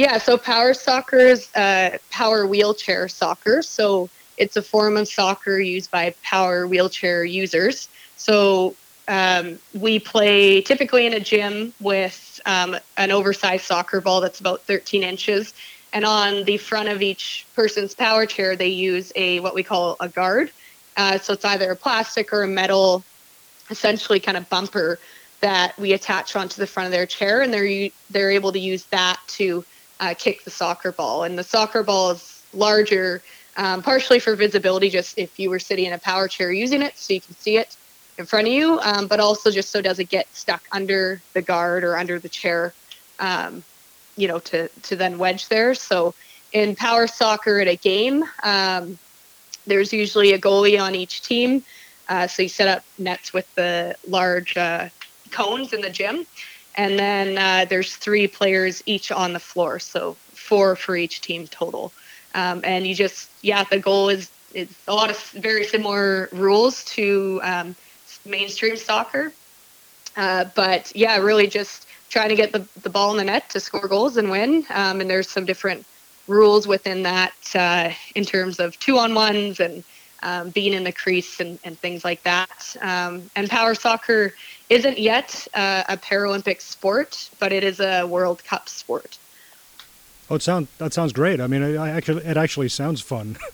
Yeah, 0.00 0.16
so 0.16 0.38
power 0.38 0.72
soccer 0.72 1.18
is 1.18 1.54
uh, 1.54 1.98
power 2.08 2.46
wheelchair 2.46 3.06
soccer. 3.06 3.60
So 3.60 4.08
it's 4.38 4.56
a 4.56 4.62
form 4.62 4.96
of 4.96 5.06
soccer 5.06 5.60
used 5.60 5.90
by 5.90 6.14
power 6.22 6.66
wheelchair 6.66 7.22
users. 7.22 7.86
So 8.16 8.74
um, 9.08 9.58
we 9.74 9.98
play 9.98 10.62
typically 10.62 11.04
in 11.04 11.12
a 11.12 11.20
gym 11.20 11.74
with 11.82 12.40
um, 12.46 12.78
an 12.96 13.10
oversized 13.10 13.66
soccer 13.66 14.00
ball 14.00 14.22
that's 14.22 14.40
about 14.40 14.62
13 14.62 15.02
inches. 15.02 15.52
And 15.92 16.06
on 16.06 16.44
the 16.44 16.56
front 16.56 16.88
of 16.88 17.02
each 17.02 17.44
person's 17.54 17.94
power 17.94 18.24
chair, 18.24 18.56
they 18.56 18.68
use 18.68 19.12
a 19.16 19.40
what 19.40 19.54
we 19.54 19.62
call 19.62 19.98
a 20.00 20.08
guard. 20.08 20.50
Uh, 20.96 21.18
so 21.18 21.34
it's 21.34 21.44
either 21.44 21.72
a 21.72 21.76
plastic 21.76 22.32
or 22.32 22.42
a 22.42 22.48
metal, 22.48 23.04
essentially 23.68 24.18
kind 24.18 24.38
of 24.38 24.48
bumper 24.48 24.98
that 25.42 25.78
we 25.78 25.92
attach 25.92 26.36
onto 26.36 26.56
the 26.58 26.66
front 26.66 26.86
of 26.86 26.92
their 26.92 27.04
chair, 27.04 27.42
and 27.42 27.52
they're 27.52 27.90
they're 28.08 28.30
able 28.30 28.52
to 28.52 28.58
use 28.58 28.84
that 28.84 29.20
to 29.26 29.62
uh, 30.00 30.14
kick 30.18 30.44
the 30.44 30.50
soccer 30.50 30.92
ball. 30.92 31.24
And 31.24 31.38
the 31.38 31.44
soccer 31.44 31.82
ball 31.84 32.10
is 32.10 32.42
larger, 32.52 33.22
um, 33.56 33.82
partially 33.82 34.18
for 34.18 34.34
visibility, 34.36 34.90
just 34.90 35.18
if 35.18 35.38
you 35.38 35.50
were 35.50 35.60
sitting 35.60 35.86
in 35.86 35.92
a 35.92 35.98
power 35.98 36.28
chair 36.28 36.50
using 36.52 36.82
it, 36.82 36.96
so 36.96 37.14
you 37.14 37.20
can 37.20 37.36
see 37.36 37.56
it 37.58 37.76
in 38.18 38.26
front 38.26 38.48
of 38.48 38.52
you, 38.52 38.80
um, 38.80 39.06
but 39.06 39.20
also 39.20 39.50
just 39.50 39.70
so 39.70 39.80
doesn't 39.80 40.10
get 40.10 40.26
stuck 40.34 40.62
under 40.72 41.20
the 41.34 41.42
guard 41.42 41.84
or 41.84 41.96
under 41.96 42.18
the 42.18 42.28
chair. 42.28 42.74
um, 43.20 43.62
you 44.16 44.28
know, 44.28 44.38
to 44.40 44.68
to 44.82 44.96
then 44.96 45.18
wedge 45.18 45.48
there. 45.48 45.74
So 45.74 46.14
in 46.52 46.74
power 46.74 47.06
soccer 47.06 47.60
at 47.60 47.68
a 47.68 47.76
game, 47.76 48.24
um, 48.42 48.98
there's 49.66 49.92
usually 49.92 50.32
a 50.32 50.38
goalie 50.38 50.80
on 50.80 50.94
each 50.94 51.22
team. 51.22 51.62
Uh, 52.08 52.26
so 52.26 52.42
you 52.42 52.48
set 52.48 52.68
up 52.68 52.84
nets 52.98 53.32
with 53.32 53.46
the 53.54 53.94
large 54.08 54.56
uh, 54.56 54.88
cones 55.30 55.72
in 55.72 55.80
the 55.80 55.90
gym, 55.90 56.26
and 56.80 56.98
then 56.98 57.36
uh, 57.36 57.66
there's 57.68 57.94
three 57.94 58.26
players 58.26 58.82
each 58.86 59.12
on 59.12 59.34
the 59.34 59.38
floor. 59.38 59.78
So 59.78 60.14
four 60.32 60.76
for 60.76 60.96
each 60.96 61.20
team 61.20 61.46
total. 61.46 61.92
Um, 62.34 62.62
and 62.64 62.86
you 62.86 62.94
just 62.94 63.28
yeah, 63.42 63.64
the 63.64 63.78
goal 63.78 64.08
is 64.08 64.30
it's 64.54 64.74
a 64.88 64.94
lot 64.94 65.10
of 65.10 65.18
very 65.32 65.64
similar 65.64 66.30
rules 66.32 66.82
to 66.96 67.38
um, 67.42 67.76
mainstream 68.24 68.76
soccer. 68.78 69.30
Uh, 70.16 70.46
but 70.54 70.90
yeah, 70.96 71.18
really 71.18 71.46
just 71.46 71.86
trying 72.08 72.30
to 72.30 72.34
get 72.34 72.50
the, 72.52 72.66
the 72.80 72.90
ball 72.90 73.10
in 73.10 73.18
the 73.18 73.24
net 73.24 73.50
to 73.50 73.60
score 73.60 73.86
goals 73.86 74.16
and 74.16 74.30
win. 74.30 74.64
Um, 74.70 75.02
and 75.02 75.10
there's 75.10 75.28
some 75.28 75.44
different 75.44 75.84
rules 76.28 76.66
within 76.66 77.02
that 77.02 77.34
uh, 77.54 77.90
in 78.14 78.24
terms 78.24 78.58
of 78.58 78.78
two 78.80 78.96
on 78.98 79.14
ones 79.14 79.60
and 79.60 79.84
um, 80.22 80.50
being 80.50 80.72
in 80.72 80.84
the 80.84 80.92
crease 80.92 81.40
and, 81.40 81.58
and 81.64 81.78
things 81.78 82.04
like 82.04 82.22
that. 82.24 82.76
Um, 82.80 83.30
and 83.36 83.48
power 83.48 83.74
soccer 83.74 84.34
isn't 84.68 84.98
yet 84.98 85.46
uh, 85.54 85.84
a 85.88 85.96
Paralympic 85.96 86.60
sport, 86.60 87.30
but 87.38 87.52
it 87.52 87.64
is 87.64 87.80
a 87.80 88.04
World 88.04 88.44
Cup 88.44 88.68
sport. 88.68 89.18
Oh, 90.30 90.36
it 90.36 90.42
sound 90.42 90.68
that 90.78 90.92
sounds 90.92 91.12
great. 91.12 91.40
I 91.40 91.46
mean, 91.48 91.62
it, 91.62 91.76
I 91.76 91.90
actually 91.90 92.24
it 92.24 92.36
actually 92.36 92.68
sounds 92.68 93.00
fun. 93.00 93.36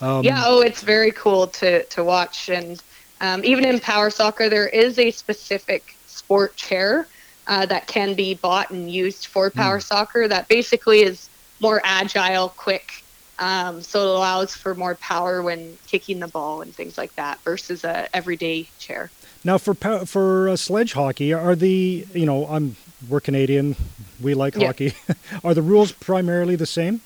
Um, 0.00 0.24
yeah. 0.24 0.44
Oh, 0.46 0.60
it's 0.60 0.82
very 0.82 1.10
cool 1.10 1.48
to 1.48 1.82
to 1.82 2.04
watch, 2.04 2.48
and 2.48 2.80
um, 3.20 3.44
even 3.44 3.64
in 3.64 3.80
power 3.80 4.10
soccer, 4.10 4.48
there 4.48 4.68
is 4.68 4.96
a 4.96 5.10
specific 5.10 5.96
sport 6.06 6.54
chair 6.54 7.08
uh, 7.48 7.66
that 7.66 7.88
can 7.88 8.14
be 8.14 8.34
bought 8.34 8.70
and 8.70 8.90
used 8.90 9.26
for 9.26 9.50
power 9.50 9.78
mm. 9.78 9.82
soccer. 9.82 10.28
That 10.28 10.46
basically 10.46 11.00
is 11.00 11.28
more 11.60 11.80
agile, 11.82 12.50
quick. 12.50 13.02
Um, 13.38 13.82
so 13.82 14.00
it 14.00 14.16
allows 14.16 14.54
for 14.54 14.74
more 14.74 14.96
power 14.96 15.42
when 15.42 15.78
kicking 15.86 16.18
the 16.18 16.28
ball 16.28 16.62
and 16.62 16.74
things 16.74 16.98
like 16.98 17.14
that 17.16 17.40
versus 17.40 17.84
a 17.84 18.08
everyday 18.14 18.68
chair. 18.78 19.10
Now, 19.44 19.58
for 19.58 19.74
for 19.74 20.48
uh, 20.48 20.56
sledge 20.56 20.94
hockey, 20.94 21.32
are 21.32 21.54
the 21.54 22.06
you 22.12 22.26
know 22.26 22.46
I'm 22.46 22.76
we're 23.08 23.20
Canadian, 23.20 23.76
we 24.20 24.34
like 24.34 24.56
yeah. 24.56 24.66
hockey. 24.66 24.94
are 25.44 25.54
the 25.54 25.62
rules 25.62 25.92
primarily 25.92 26.56
the 26.56 26.66
same? 26.66 27.00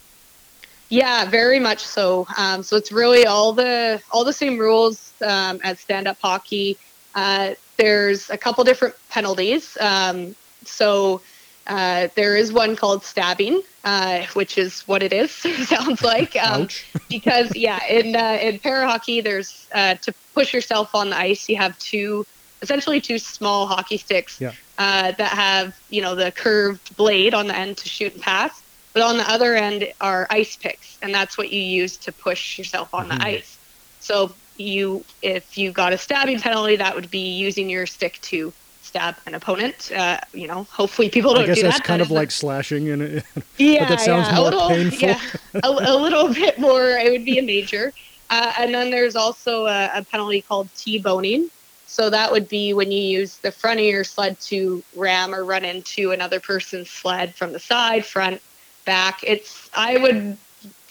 Yeah, 0.89 1.25
very 1.25 1.59
much 1.59 1.85
so. 1.85 2.27
Um, 2.37 2.63
so 2.63 2.77
it's 2.77 2.93
really 2.93 3.27
all 3.27 3.53
the 3.53 4.03
all 4.11 4.25
the 4.25 4.33
same 4.33 4.59
rules 4.59 5.13
um, 5.23 5.61
as 5.63 5.81
stand 5.81 6.07
up 6.07 6.19
hockey. 6.21 6.77
Uh, 7.15 7.55
there's 7.77 8.31
a 8.31 8.39
couple 8.39 8.65
different 8.65 8.95
penalties. 9.09 9.77
Um, 9.81 10.35
so 10.65 11.21
uh, 11.67 12.09
there 12.15 12.37
is 12.37 12.53
one 12.53 12.77
called 12.77 13.05
stabbing, 13.05 13.63
uh, 13.85 14.25
which 14.35 14.59
is 14.59 14.81
what 14.83 15.03
it 15.03 15.13
is. 15.13 15.31
sounds 15.69 16.03
like 16.03 16.37
um, 16.37 16.69
because 17.09 17.55
yeah, 17.55 17.85
in 17.87 18.17
uh, 18.17 18.39
in 18.41 18.59
para 18.59 18.87
hockey, 18.87 19.21
there's 19.21 19.67
uh, 19.73 19.95
to 19.97 20.13
push 20.35 20.53
yourself 20.53 20.95
on 20.95 21.11
the 21.11 21.17
ice. 21.17 21.49
You 21.49 21.57
have 21.57 21.79
two 21.79 22.27
essentially 22.63 23.01
two 23.01 23.19
small 23.19 23.67
hockey 23.67 23.97
sticks 23.97 24.41
yeah. 24.41 24.53
uh, 24.79 25.13
that 25.13 25.33
have 25.33 25.79
you 25.91 26.03
know 26.03 26.15
the 26.15 26.33
curved 26.33 26.97
blade 26.97 27.35
on 27.35 27.47
the 27.47 27.57
end 27.57 27.77
to 27.79 27.89
shoot 27.89 28.15
and 28.15 28.23
pass, 28.23 28.63
but 28.93 29.03
on 29.03 29.17
the 29.17 29.31
other 29.31 29.55
end 29.55 29.93
are 30.01 30.27
ice 30.31 30.57
picks, 30.57 30.99
and 31.03 31.15
that's 31.15 31.39
what 31.39 31.51
you 31.51 31.61
use 31.61 31.97
to 31.99 32.13
push 32.13 32.59
yourself 32.59 32.93
on 32.95 33.09
mm-hmm. 33.09 33.19
the 33.19 33.25
ice. 33.25 33.59
So 34.01 34.33
you, 34.57 35.05
if 35.23 35.57
you 35.57 35.71
got 35.73 35.93
a 35.93 35.99
stabbing 35.99 36.41
penalty, 36.41 36.77
that 36.77 36.95
would 36.95 37.11
be 37.11 37.31
using 37.31 37.71
your 37.71 37.87
stick 37.87 38.19
to 38.23 38.53
stab 38.83 39.17
an 39.27 39.35
opponent. 39.35 39.91
Uh, 39.93 40.19
you 40.35 40.47
know, 40.47 40.65
hopefully 40.65 41.09
people 41.09 41.33
don't 41.33 41.45
I 41.45 41.47
guess 41.47 41.57
do 41.57 41.63
that's 41.63 41.79
that. 41.79 41.85
kind 41.85 42.03
of 42.03 42.11
like 42.11 42.31
slashing, 42.31 42.91
and 42.91 43.23
yeah, 43.57 43.89
that 43.89 44.01
sounds 44.01 44.29
yeah, 44.29 44.37
more 44.37 44.47
a 44.47 44.51
little, 44.51 44.69
painful. 44.69 45.09
Yeah, 45.09 45.21
a, 45.63 45.69
a, 45.69 45.97
little 45.97 46.33
bit 46.35 46.59
more. 46.59 46.91
It 46.91 47.11
would 47.11 47.25
be 47.25 47.39
a 47.39 47.43
major. 47.43 47.93
Uh, 48.31 48.53
and 48.59 48.75
then 48.75 48.91
there's 48.91 49.15
also 49.15 49.67
a, 49.67 49.91
a 49.95 50.05
penalty 50.05 50.41
called 50.41 50.69
T-boning, 50.75 51.51
so 51.87 52.09
that 52.09 52.33
would 52.33 52.49
be 52.49 52.73
when 52.73 52.91
you 52.91 53.03
use 53.03 53.37
the 53.39 53.53
front 53.53 53.79
of 53.79 53.85
your 53.85 54.05
sled 54.05 54.41
to 54.41 54.83
ram 54.97 55.35
or 55.35 55.45
run 55.45 55.65
into 55.65 56.13
another 56.13 56.41
person's 56.41 56.89
sled 56.89 57.35
from 57.35 57.53
the 57.53 57.59
side, 57.59 58.07
front, 58.07 58.41
back. 58.85 59.21
It's 59.23 59.71
I 59.75 59.99
would 59.99 60.39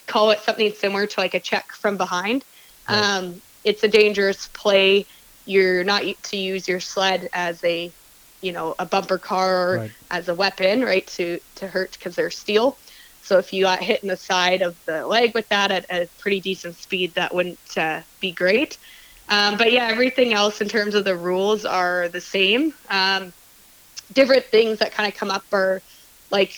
call 0.08 0.30
it 0.32 0.40
something 0.40 0.72
similar 0.74 1.08
to 1.08 1.20
like 1.20 1.34
a 1.34 1.40
check 1.40 1.72
from 1.72 1.98
behind. 1.98 2.44
Right. 2.88 2.98
Um, 2.98 3.42
it's 3.64 3.84
a 3.84 3.88
dangerous 3.88 4.48
play. 4.54 5.06
You're 5.46 5.84
not 5.84 6.04
to 6.24 6.38
use 6.38 6.68
your 6.68 6.80
sled 6.80 7.30
as 7.34 7.64
a, 7.64 7.92
you 8.42 8.52
know, 8.52 8.76
a 8.80 8.86
bumper 8.86 9.18
car 9.18 9.74
or 9.74 9.78
right. 9.78 9.92
as 10.10 10.30
a 10.30 10.36
weapon, 10.36 10.82
right? 10.84 11.06
To 11.08 11.40
to 11.56 11.68
hurt 11.68 11.94
because 11.94 12.16
they're 12.16 12.32
steel. 12.32 12.78
So 13.24 13.38
if 13.38 13.54
you 13.54 13.64
got 13.64 13.82
hit 13.82 14.02
in 14.02 14.10
the 14.10 14.18
side 14.18 14.62
of 14.62 14.76
the 14.86 15.06
leg 15.06 15.34
with 15.34 15.48
that 15.50 15.72
at 15.72 15.86
a 15.90 16.08
pretty 16.20 16.40
decent 16.40 16.76
speed, 16.76 17.14
that 17.16 17.34
wouldn't 17.34 17.78
uh, 17.78 18.02
be 18.20 18.32
great. 18.32 18.78
Um, 19.30 19.58
but 19.58 19.72
yeah, 19.72 19.88
everything 19.88 20.34
else 20.34 20.60
in 20.60 20.68
terms 20.68 20.96
of 20.96 21.06
the 21.06 21.16
rules 21.16 21.64
are 21.64 22.10
the 22.10 22.20
same. 22.20 22.74
Um, 22.90 23.32
different 24.12 24.46
things 24.46 24.80
that 24.80 24.92
kind 24.92 25.12
of 25.12 25.18
come 25.18 25.32
up 25.32 25.44
are 25.54 25.82
like 26.32 26.54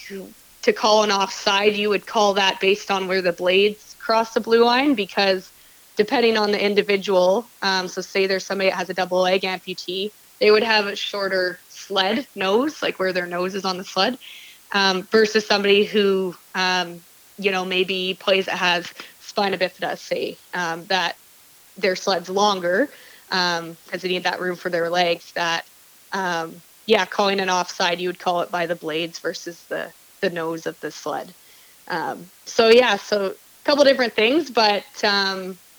to 0.64 0.74
call 0.74 1.04
an 1.04 1.12
offside, 1.12 1.76
you 1.76 1.90
would 1.90 2.08
call 2.08 2.34
that 2.34 2.60
based 2.60 2.90
on 2.90 3.08
where 3.08 3.22
the 3.22 3.34
blades 3.34 3.96
cross 4.00 4.34
the 4.34 4.40
blue 4.40 4.64
line 4.64 4.96
because 4.96 5.52
depending 5.98 6.38
on 6.38 6.52
the 6.52 6.64
individual, 6.64 7.52
um, 7.62 7.88
so 7.88 8.02
say 8.02 8.28
there's 8.28 8.46
somebody 8.46 8.70
that 8.70 8.78
has 8.78 8.90
a 8.90 8.94
double 8.94 9.22
leg 9.22 9.42
amputee, 9.42 10.12
they 10.40 10.52
would 10.52 10.64
have 10.64 10.88
a 10.88 10.96
shorter 10.96 11.60
sled 11.70 12.28
nose, 12.36 12.82
like 12.82 13.00
where 13.00 13.14
their 13.14 13.28
nose 13.28 13.56
is 13.56 13.66
on 13.66 13.78
the 13.78 13.84
sled, 13.86 14.18
um, 14.74 15.08
versus 15.12 15.46
somebody 15.48 15.86
who, 15.86 16.34
um, 16.56 17.02
you 17.38 17.52
know, 17.52 17.66
maybe 17.66 18.18
plays 18.20 18.46
that 18.48 18.58
has 18.58 18.92
spina 19.20 19.58
bifida, 19.58 19.98
say, 19.98 20.40
um, 20.54 20.86
that 20.88 21.16
their 21.78 21.96
sleds 21.96 22.30
longer 22.30 22.92
because 23.30 23.60
um, 23.62 23.78
they 24.02 24.10
need 24.10 24.24
that 24.26 24.40
room 24.42 24.56
for 24.56 24.70
their 24.70 24.90
legs. 24.90 25.32
That 25.36 25.66
um, 26.12 26.62
yeah, 26.86 27.06
calling 27.06 27.40
an 27.40 27.50
offside, 27.50 28.02
you 28.02 28.10
would 28.10 28.20
call 28.20 28.42
it 28.42 28.52
by 28.52 28.68
the 28.68 28.76
blades 28.76 29.20
versus 29.20 29.66
the 29.70 29.94
the 30.22 30.30
nose 30.30 30.66
of 30.68 30.80
the 30.82 30.92
sled. 30.92 31.36
So 32.46 32.70
yeah, 32.70 32.98
so 32.98 33.28
a 33.28 33.36
couple 33.66 33.84
different 33.86 34.16
things, 34.16 34.52
but 34.52 34.84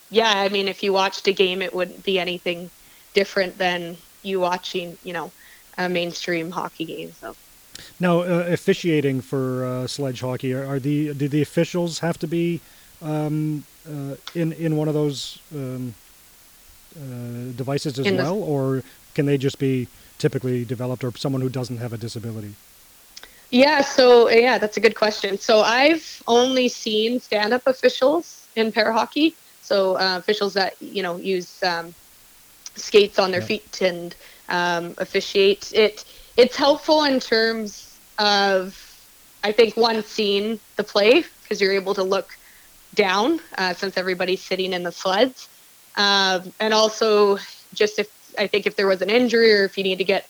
yeah, 0.09 0.31
I 0.35 0.49
mean, 0.49 0.67
if 0.67 0.83
you 0.83 0.93
watched 0.93 1.27
a 1.27 1.33
game, 1.33 1.61
it 1.61 1.73
wouldn't 1.73 2.03
be 2.03 2.19
anything 2.19 2.69
different 3.13 3.57
than 3.57 3.97
you 4.23 4.39
watching, 4.39 4.97
you 5.03 5.13
know, 5.13 5.31
a 5.77 5.89
mainstream 5.89 6.51
hockey 6.51 6.85
game. 6.85 7.11
So. 7.19 7.35
Now, 7.99 8.21
uh, 8.21 8.45
officiating 8.49 9.21
for 9.21 9.65
uh, 9.65 9.87
sledge 9.87 10.21
hockey, 10.21 10.53
are, 10.53 10.65
are, 10.65 10.79
the 10.79 11.13
do 11.13 11.27
the 11.27 11.41
officials 11.41 11.99
have 11.99 12.17
to 12.19 12.27
be 12.27 12.61
um, 13.01 13.65
uh, 13.87 14.15
in 14.33 14.53
in 14.53 14.77
one 14.77 14.87
of 14.87 14.93
those 14.93 15.39
um, 15.53 15.93
uh, 16.95 17.51
devices 17.55 17.99
as 17.99 18.05
in 18.05 18.17
well, 18.17 18.39
the... 18.39 18.45
or 18.45 18.83
can 19.13 19.25
they 19.25 19.37
just 19.37 19.59
be 19.59 19.87
typically 20.17 20.63
developed 20.63 21.03
or 21.03 21.11
someone 21.17 21.41
who 21.41 21.49
doesn't 21.49 21.77
have 21.77 21.93
a 21.93 21.97
disability? 21.97 22.53
Yeah, 23.51 23.81
so 23.81 24.29
yeah, 24.29 24.57
that's 24.57 24.77
a 24.77 24.79
good 24.79 24.95
question. 24.95 25.37
So 25.37 25.61
I've 25.61 26.23
only 26.27 26.67
seen 26.67 27.19
stand-up 27.19 27.67
officials 27.67 28.47
in 28.55 28.71
para 28.71 28.93
hockey, 28.93 29.35
so 29.65 29.97
uh, 29.97 30.17
officials 30.17 30.53
that 30.53 30.75
you 30.79 31.01
know 31.01 31.17
use 31.17 31.61
um, 31.63 31.93
skates 32.75 33.17
on 33.17 33.31
their 33.31 33.41
yeah. 33.41 33.47
feet 33.47 33.81
and 33.81 34.15
um, 34.49 34.93
officiate. 34.97 35.73
It 35.73 36.05
it's 36.37 36.55
helpful 36.55 37.03
in 37.03 37.19
terms 37.19 37.97
of 38.19 38.79
I 39.43 39.51
think 39.51 39.75
one 39.75 40.03
seeing 40.03 40.59
the 40.75 40.83
play 40.83 41.23
because 41.41 41.59
you're 41.59 41.73
able 41.73 41.95
to 41.95 42.03
look 42.03 42.37
down 42.93 43.39
uh, 43.57 43.73
since 43.73 43.97
everybody's 43.97 44.41
sitting 44.41 44.73
in 44.73 44.83
the 44.83 44.91
sleds. 44.91 45.49
Um, 45.97 46.53
and 46.59 46.73
also, 46.73 47.37
just 47.73 47.99
if 47.99 48.09
I 48.37 48.47
think 48.47 48.67
if 48.67 48.75
there 48.75 48.87
was 48.87 49.01
an 49.01 49.09
injury 49.09 49.53
or 49.53 49.65
if 49.65 49.77
you 49.77 49.83
need 49.83 49.97
to 49.97 50.03
get 50.03 50.27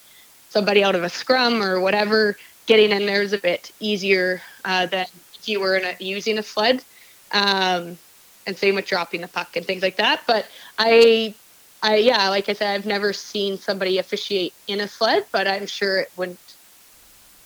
somebody 0.50 0.84
out 0.84 0.96
of 0.96 1.04
a 1.04 1.10
scrum 1.10 1.62
or 1.62 1.80
whatever, 1.80 2.38
getting 2.68 2.92
in 2.92 3.06
there 3.06 3.22
is 3.22 3.34
a 3.34 3.38
bit 3.38 3.72
easier 3.80 4.42
uh, 4.64 4.86
than 4.86 5.08
if 5.34 5.50
you 5.50 5.60
were 5.60 5.76
a, 5.76 5.96
using 6.00 6.38
a 6.38 6.44
sled. 6.44 6.84
Um, 7.32 7.98
and 8.46 8.58
same 8.58 8.76
with 8.76 8.86
dropping 8.86 9.22
the 9.22 9.28
puck 9.28 9.56
and 9.56 9.66
things 9.66 9.82
like 9.82 9.98
that. 9.98 10.22
But 10.28 10.46
I, 10.78 11.34
I 11.82 11.98
yeah, 11.98 12.30
like 12.30 12.50
I 12.50 12.54
said, 12.54 12.74
I've 12.74 12.86
never 12.86 13.14
seen 13.14 13.58
somebody 13.58 13.98
officiate 13.98 14.54
in 14.68 14.80
a 14.80 14.88
sled, 14.88 15.26
but 15.32 15.48
I'm 15.48 15.68
sure 15.68 16.00
it 16.00 16.12
wouldn't. 16.18 16.40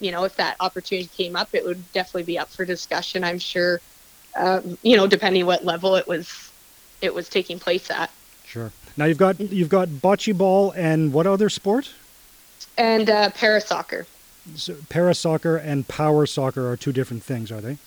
You 0.02 0.12
know, 0.12 0.24
if 0.24 0.38
that 0.38 0.56
opportunity 0.62 1.10
came 1.16 1.36
up, 1.36 1.50
it 1.54 1.66
would 1.66 1.92
definitely 1.92 2.24
be 2.24 2.40
up 2.40 2.50
for 2.50 2.64
discussion. 2.64 3.24
I'm 3.24 3.40
sure 3.40 3.82
um, 4.36 4.78
you 4.82 4.96
know, 4.98 5.08
depending 5.08 5.46
what 5.46 5.66
level 5.66 5.96
it 5.96 6.08
was 6.08 6.52
it 7.02 7.14
was 7.14 7.30
taking 7.30 7.60
place 7.60 7.90
at. 7.90 8.12
Sure. 8.46 8.72
Now 8.98 9.06
you've 9.06 9.18
got 9.18 9.40
you've 9.40 9.70
got 9.70 9.88
bocce 9.88 10.36
ball 10.38 10.72
and 10.76 11.14
what 11.14 11.28
other 11.28 11.50
sport? 11.50 11.92
And 12.78 13.10
uh, 13.10 13.30
para 13.32 13.62
soccer. 13.62 14.06
So 14.56 14.76
para 14.90 15.14
soccer 15.14 15.58
and 15.58 15.88
power 15.88 16.26
soccer 16.26 16.70
are 16.72 16.78
two 16.78 16.92
different 16.92 17.24
things, 17.24 17.52
are 17.52 17.62
they? 17.62 17.78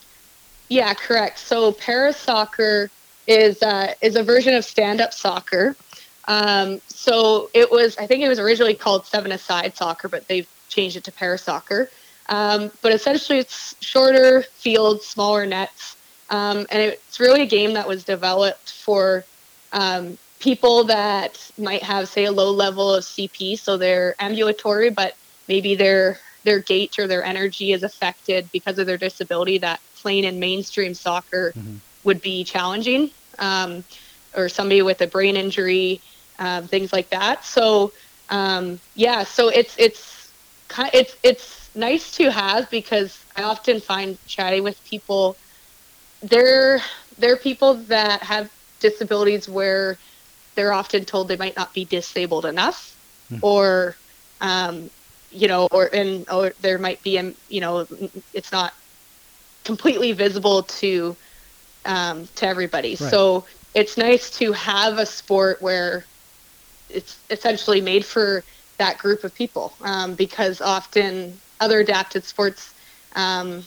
Yeah, 0.68 0.94
correct. 0.94 1.38
So 1.38 1.72
para 1.72 2.12
soccer 2.12 2.90
is 3.26 3.62
uh, 3.62 3.94
is 4.00 4.16
a 4.16 4.22
version 4.22 4.54
of 4.54 4.64
stand 4.64 5.00
up 5.00 5.12
soccer. 5.12 5.76
Um, 6.28 6.80
so 6.88 7.50
it 7.54 7.70
was 7.70 7.96
I 7.98 8.06
think 8.06 8.22
it 8.22 8.28
was 8.28 8.38
originally 8.38 8.74
called 8.74 9.06
seven 9.06 9.32
aside 9.32 9.76
soccer, 9.76 10.08
but 10.08 10.28
they've 10.28 10.48
changed 10.68 10.96
it 10.96 11.04
to 11.04 11.12
para 11.12 11.38
soccer. 11.38 11.90
Um, 12.28 12.70
but 12.82 12.92
essentially, 12.92 13.38
it's 13.38 13.76
shorter 13.80 14.42
fields, 14.42 15.06
smaller 15.06 15.44
nets, 15.44 15.96
um, 16.30 16.66
and 16.70 16.80
it's 16.80 17.18
really 17.18 17.42
a 17.42 17.46
game 17.46 17.74
that 17.74 17.86
was 17.86 18.04
developed 18.04 18.72
for 18.72 19.24
um, 19.72 20.16
people 20.38 20.84
that 20.84 21.50
might 21.58 21.82
have, 21.82 22.08
say, 22.08 22.24
a 22.24 22.32
low 22.32 22.50
level 22.50 22.94
of 22.94 23.04
CP, 23.04 23.58
so 23.58 23.76
they're 23.76 24.14
ambulatory, 24.18 24.90
but 24.90 25.16
maybe 25.48 25.74
their 25.74 26.18
their 26.44 26.58
gait 26.58 26.98
or 26.98 27.06
their 27.06 27.22
energy 27.22 27.72
is 27.72 27.82
affected 27.82 28.50
because 28.52 28.78
of 28.78 28.86
their 28.86 28.96
disability. 28.96 29.58
That 29.58 29.80
playing 29.96 30.24
in 30.24 30.40
mainstream 30.40 30.94
soccer 30.94 31.52
mm-hmm. 31.56 31.76
Would 32.04 32.20
be 32.20 32.44
challenging, 32.44 33.10
um, 33.38 33.84
or 34.36 34.48
somebody 34.48 34.82
with 34.82 35.00
a 35.00 35.06
brain 35.06 35.36
injury, 35.36 36.00
uh, 36.38 36.62
things 36.62 36.92
like 36.92 37.10
that. 37.10 37.44
So 37.44 37.92
um, 38.32 38.80
yeah, 38.94 39.24
so 39.24 39.48
it's 39.48 39.74
it's 39.78 40.32
it's 40.92 41.16
it's 41.22 41.70
nice 41.74 42.16
to 42.16 42.30
have 42.30 42.70
because 42.70 43.22
I 43.36 43.42
often 43.42 43.80
find 43.80 44.18
chatting 44.26 44.62
with 44.62 44.82
people, 44.84 45.36
they're 46.22 46.80
they're 47.18 47.36
people 47.36 47.74
that 47.74 48.22
have 48.22 48.50
disabilities 48.80 49.48
where 49.48 49.98
they're 50.54 50.72
often 50.72 51.04
told 51.04 51.28
they 51.28 51.36
might 51.36 51.56
not 51.56 51.72
be 51.74 51.84
disabled 51.84 52.46
enough, 52.46 52.96
mm. 53.30 53.38
or 53.42 53.96
um, 54.40 54.90
you 55.30 55.48
know, 55.48 55.68
or 55.70 55.90
and 55.92 56.28
or 56.30 56.52
there 56.62 56.78
might 56.78 57.02
be, 57.02 57.18
a, 57.18 57.32
you 57.48 57.60
know, 57.60 57.86
it's 58.32 58.50
not 58.50 58.72
completely 59.64 60.12
visible 60.12 60.62
to 60.64 61.16
um, 61.84 62.26
to 62.36 62.46
everybody. 62.46 62.90
Right. 62.90 63.10
So 63.10 63.44
it's 63.74 63.96
nice 63.96 64.30
to 64.38 64.52
have 64.52 64.98
a 64.98 65.06
sport 65.06 65.62
where 65.62 66.04
it's 66.90 67.18
essentially 67.30 67.80
made 67.80 68.04
for 68.04 68.42
that 68.78 68.98
group 68.98 69.24
of 69.24 69.34
people 69.34 69.72
um, 69.82 70.14
because 70.14 70.60
often 70.60 71.38
other 71.60 71.80
adapted 71.80 72.24
sports 72.24 72.74
um, 73.14 73.62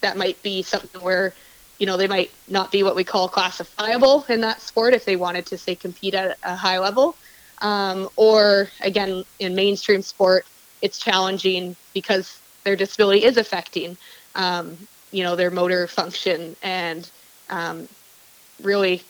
that 0.00 0.16
might 0.16 0.40
be 0.42 0.62
something 0.62 1.00
where 1.00 1.32
you 1.78 1.86
know, 1.86 1.96
they 1.96 2.08
might 2.08 2.30
not 2.48 2.72
be 2.72 2.82
what 2.82 2.96
we 2.96 3.04
call 3.04 3.28
classifiable 3.28 4.24
in 4.28 4.40
that 4.40 4.60
sport 4.60 4.94
if 4.94 5.04
they 5.04 5.16
wanted 5.16 5.46
to 5.46 5.56
say 5.56 5.74
compete 5.74 6.14
at 6.14 6.36
a 6.42 6.56
high 6.56 6.78
level. 6.78 7.14
Um, 7.60 8.08
or 8.16 8.68
again, 8.80 9.24
in 9.38 9.54
mainstream 9.54 10.02
sport, 10.02 10.44
it's 10.82 10.98
challenging 10.98 11.76
because 11.94 12.40
their 12.64 12.76
disability 12.76 13.24
is 13.24 13.36
affecting, 13.36 13.96
um, 14.34 14.76
you 15.12 15.22
know, 15.22 15.36
their 15.36 15.50
motor 15.50 15.86
function 15.86 16.56
and 16.62 17.08
um, 17.50 17.88
really 18.62 19.02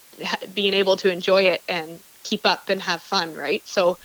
being 0.55 0.75
able 0.75 0.97
to 0.97 1.13
enjoy 1.13 1.43
it 1.43 1.63
and 1.69 2.01
keep 2.25 2.47
up 2.47 2.69
and 2.69 2.83
have 2.83 3.03
fun, 3.03 3.35
right? 3.35 3.63
So, 3.67 3.99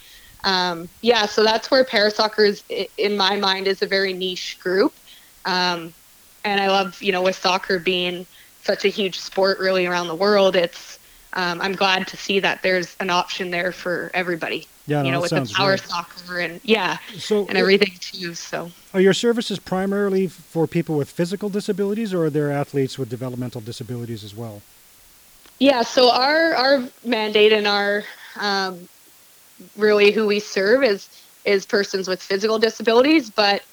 um, 0.43 0.89
yeah, 1.02 1.26
so 1.26 1.43
that's 1.43 1.72
where 1.72 1.86
parasoccer 1.86 2.48
is, 2.48 2.63
in 2.98 3.17
my 3.17 3.36
mind, 3.38 3.67
is 3.67 3.82
a 3.82 3.88
very 3.88 4.13
niche 4.13 4.58
group. 4.62 4.93
Um, 5.46 5.93
and 6.43 6.60
I 6.60 6.67
love, 6.67 7.02
you 7.02 7.12
know, 7.12 7.22
with 7.22 7.36
soccer 7.36 7.80
being 7.80 8.26
such 8.62 8.86
a 8.86 8.89
huge 8.89 9.19
sport 9.19 9.60
really 9.60 9.86
around 9.86 10.08
the 10.08 10.15
world, 10.15 10.56
it's 10.56 11.00
um, 11.34 11.62
I'm 11.62 11.74
glad 11.74 12.08
to 12.08 12.17
see 12.17 12.39
that 12.41 12.62
there's 12.62 12.96
an 13.00 13.10
option 13.10 13.50
there 13.50 13.72
for 13.72 14.12
everybody. 14.13 14.73
Yeah, 14.86 15.04
you 15.04 15.12
no, 15.12 15.12
know, 15.12 15.22
with 15.22 15.30
the 15.32 15.54
power 15.56 15.72
right. 15.72 15.80
soccer 15.80 16.39
and 16.39 16.60
yeah, 16.63 16.98
so 17.17 17.48
and 17.48 17.58
everything 17.58 17.93
too. 18.02 18.34
So, 18.34 18.69
are 18.93 19.00
your 19.00 19.13
services 19.13 19.58
primarily 19.58 20.28
for 20.28 20.67
people 20.67 20.98
with 20.98 21.10
physical 21.10 21.48
disabilities, 21.48 22.13
or 22.13 22.26
are 22.26 22.30
there 22.30 22.52
athletes 22.52 22.98
with 23.00 23.10
developmental 23.10 23.62
disabilities 23.62 24.26
as 24.26 24.36
well? 24.36 24.62
Yeah, 25.60 25.84
so 25.84 26.12
our 26.12 26.54
our 26.56 26.84
mandate 27.06 27.54
and 27.54 27.65
our 27.65 28.04
um, 28.38 28.89
really 29.78 30.12
who 30.12 30.28
we 30.28 30.41
serve 30.41 30.84
is 30.84 31.08
is 31.46 31.65
persons 31.65 32.10
with 32.10 32.22
physical 32.22 32.60
disabilities, 32.60 33.30
but 33.30 33.63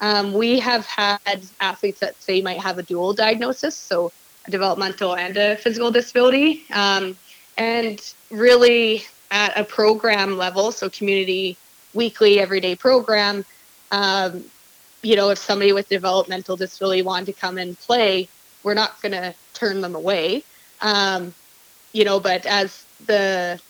um, 0.00 0.32
we 0.32 0.58
have 0.58 0.84
had 0.86 1.42
athletes 1.60 2.00
that 2.00 2.20
say 2.20 2.42
might 2.42 2.60
have 2.60 2.78
a 2.78 2.82
dual 2.82 3.12
diagnosis, 3.12 3.76
so 3.76 4.10
a 4.46 4.50
developmental 4.50 5.14
and 5.14 5.36
a 5.36 5.56
physical 5.56 5.92
disability. 5.92 6.64
Um, 6.72 7.16
and 7.56 8.00
really 8.30 9.04
at 9.30 9.58
a 9.58 9.64
program 9.64 10.36
level, 10.36 10.72
so 10.72 10.88
community 10.88 11.56
weekly, 11.94 12.38
everyday 12.38 12.76
program, 12.76 13.44
um, 13.90 14.44
you 15.02 15.16
know, 15.16 15.30
if 15.30 15.38
somebody 15.38 15.72
with 15.72 15.88
developmental 15.88 16.56
disability 16.56 17.02
wanted 17.02 17.26
to 17.26 17.32
come 17.32 17.58
and 17.58 17.78
play, 17.80 18.28
we're 18.62 18.74
not 18.74 19.00
going 19.02 19.12
to 19.12 19.34
turn 19.54 19.80
them 19.80 19.94
away. 19.94 20.42
Um, 20.80 21.32
you 21.92 22.04
know, 22.04 22.20
but 22.20 22.44
as 22.46 22.84
the, 23.06 23.60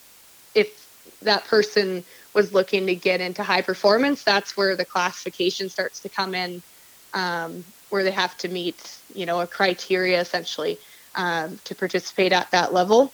if 0.55 1.21
that 1.23 1.45
person 1.45 2.05
was 2.35 2.53
looking 2.53 2.87
to 2.87 2.95
get 2.95 3.21
into 3.21 3.43
high 3.43 3.63
performance, 3.63 4.23
that's 4.23 4.57
where 4.57 4.77
the 4.77 4.85
classification 4.85 5.69
starts 5.69 6.01
to 6.01 6.09
come 6.09 6.35
in. 6.35 6.63
Um, 7.15 7.65
where 7.91 8.03
they 8.03 8.11
have 8.11 8.37
to 8.39 8.49
meet, 8.49 8.99
you 9.15 9.27
know, 9.27 9.41
a 9.41 9.47
criteria 9.47 10.21
essentially 10.21 10.79
um, 11.15 11.59
to 11.65 11.75
participate 11.75 12.33
at 12.33 12.51
that 12.51 12.73
level. 12.73 13.13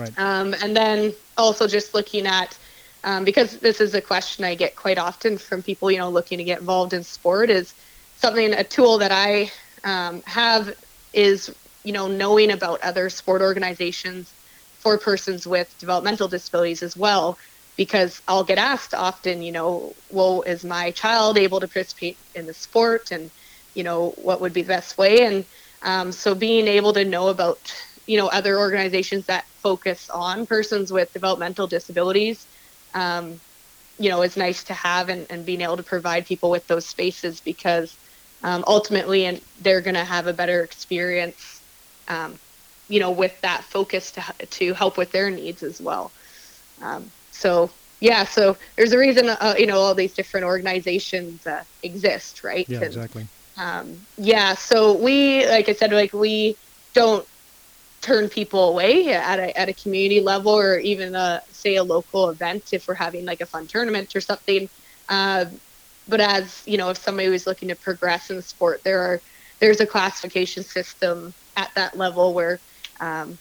Right. 0.00 0.12
Um, 0.16 0.54
and 0.62 0.76
then 0.76 1.12
also 1.36 1.66
just 1.66 1.94
looking 1.94 2.26
at, 2.26 2.58
um, 3.04 3.24
because 3.24 3.58
this 3.58 3.80
is 3.80 3.94
a 3.94 4.00
question 4.00 4.44
I 4.44 4.54
get 4.54 4.76
quite 4.76 4.98
often 4.98 5.38
from 5.38 5.62
people, 5.62 5.90
you 5.90 5.98
know, 5.98 6.10
looking 6.10 6.38
to 6.38 6.44
get 6.44 6.60
involved 6.60 6.92
in 6.94 7.02
sport 7.02 7.50
is 7.50 7.74
something, 8.14 8.52
a 8.52 8.64
tool 8.64 8.98
that 8.98 9.12
I 9.12 9.50
um, 9.84 10.22
have 10.26 10.72
is, 11.12 11.54
you 11.84 11.92
know, 11.92 12.08
knowing 12.08 12.50
about 12.50 12.80
other 12.82 13.10
sport 13.10 13.42
organizations 13.42 14.34
for 14.78 14.98
persons 14.98 15.46
with 15.46 15.76
developmental 15.78 16.28
disabilities 16.28 16.82
as 16.82 16.96
well 16.96 17.38
because 17.76 18.22
I'll 18.28 18.44
get 18.44 18.58
asked 18.58 18.94
often, 18.94 19.42
you 19.42 19.52
know, 19.52 19.96
well, 20.08 20.42
is 20.42 20.64
my 20.64 20.90
child 20.92 21.38
able 21.38 21.60
to 21.60 21.68
participate 21.68 22.18
in 22.34 22.46
the 22.46 22.54
sport? 22.54 23.10
And 23.10 23.30
you 23.74 23.84
know 23.84 24.10
what 24.16 24.40
would 24.40 24.52
be 24.52 24.62
the 24.62 24.68
best 24.68 24.98
way 24.98 25.24
and 25.24 25.46
um, 25.82 26.12
so 26.12 26.34
being 26.34 26.66
able 26.66 26.92
to 26.92 27.04
know 27.04 27.28
about 27.28 27.72
you 28.06 28.16
know 28.18 28.26
other 28.28 28.58
organizations 28.58 29.26
that 29.26 29.44
focus 29.62 30.10
on 30.10 30.46
persons 30.46 30.92
with 30.92 31.12
developmental 31.12 31.66
disabilities. 31.66 32.46
Um, 32.94 33.40
you 34.00 34.08
know 34.08 34.22
is 34.22 34.36
nice 34.36 34.64
to 34.64 34.74
have 34.74 35.10
and, 35.10 35.26
and 35.30 35.44
being 35.44 35.60
able 35.60 35.76
to 35.76 35.82
provide 35.82 36.26
people 36.26 36.50
with 36.50 36.66
those 36.66 36.86
spaces 36.86 37.40
because 37.40 37.96
um, 38.42 38.64
ultimately 38.66 39.26
and 39.26 39.40
they're 39.60 39.82
going 39.82 39.94
to 39.94 40.04
have 40.04 40.26
a 40.26 40.32
better 40.32 40.64
experience 40.64 41.60
um, 42.08 42.34
you 42.88 42.98
know 42.98 43.10
with 43.10 43.38
that 43.42 43.62
focus 43.62 44.10
to, 44.12 44.24
to 44.46 44.72
help 44.72 44.96
with 44.96 45.12
their 45.12 45.30
needs 45.30 45.62
as 45.62 45.80
well. 45.80 46.10
Um, 46.82 47.10
so 47.30 47.70
yeah 48.00 48.24
so 48.24 48.56
there's 48.76 48.92
a 48.92 48.98
reason 48.98 49.28
uh, 49.28 49.54
you 49.58 49.66
know 49.66 49.78
all 49.78 49.94
these 49.94 50.14
different 50.14 50.46
organizations 50.46 51.46
uh, 51.46 51.62
exist 51.82 52.42
right? 52.42 52.66
Yeah 52.68 52.80
exactly. 52.80 53.26
um, 53.58 53.98
yeah, 54.16 54.54
so 54.54 54.96
we, 54.96 55.46
like 55.46 55.68
I 55.68 55.74
said, 55.74 55.92
like 55.92 56.14
we 56.14 56.56
don't 56.94 57.26
turn 58.00 58.28
people 58.28 58.68
away 58.68 59.12
at 59.12 59.38
a, 59.38 59.58
at 59.58 59.68
a 59.68 59.72
community 59.72 60.20
level 60.20 60.52
or 60.52 60.78
even 60.78 61.14
a, 61.14 61.42
say 61.52 61.76
a 61.76 61.84
local 61.84 62.30
event 62.30 62.72
if 62.72 62.88
we're 62.88 62.94
having 62.94 63.24
like 63.24 63.40
a 63.40 63.46
fun 63.46 63.66
tournament 63.66 64.14
or 64.16 64.20
something. 64.20 64.68
Uh, 65.08 65.44
but 66.08 66.20
as 66.20 66.62
you 66.66 66.76
know, 66.76 66.90
if 66.90 66.98
somebody 66.98 67.28
was 67.28 67.46
looking 67.46 67.68
to 67.68 67.74
progress 67.74 68.30
in 68.30 68.36
the 68.36 68.42
sport, 68.42 68.82
there 68.84 69.00
are 69.00 69.20
there's 69.58 69.80
a 69.80 69.86
classification 69.86 70.62
system 70.62 71.34
at 71.56 71.70
that 71.74 71.96
level 71.96 72.32
where 72.32 72.58
um, 73.00 73.38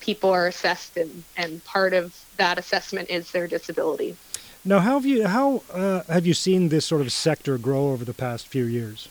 people 0.00 0.30
are 0.30 0.46
assessed, 0.46 0.96
and, 0.96 1.24
and 1.36 1.64
part 1.64 1.94
of 1.94 2.14
that 2.36 2.58
assessment 2.58 3.08
is 3.08 3.30
their 3.30 3.46
disability. 3.46 4.16
Now, 4.64 4.80
how 4.80 4.94
have 4.94 5.06
you 5.06 5.26
how 5.26 5.62
uh, 5.72 6.02
have 6.08 6.26
you 6.26 6.34
seen 6.34 6.68
this 6.68 6.86
sort 6.86 7.00
of 7.00 7.10
sector 7.10 7.58
grow 7.58 7.90
over 7.90 8.04
the 8.04 8.14
past 8.14 8.46
few 8.46 8.64
years? 8.64 9.08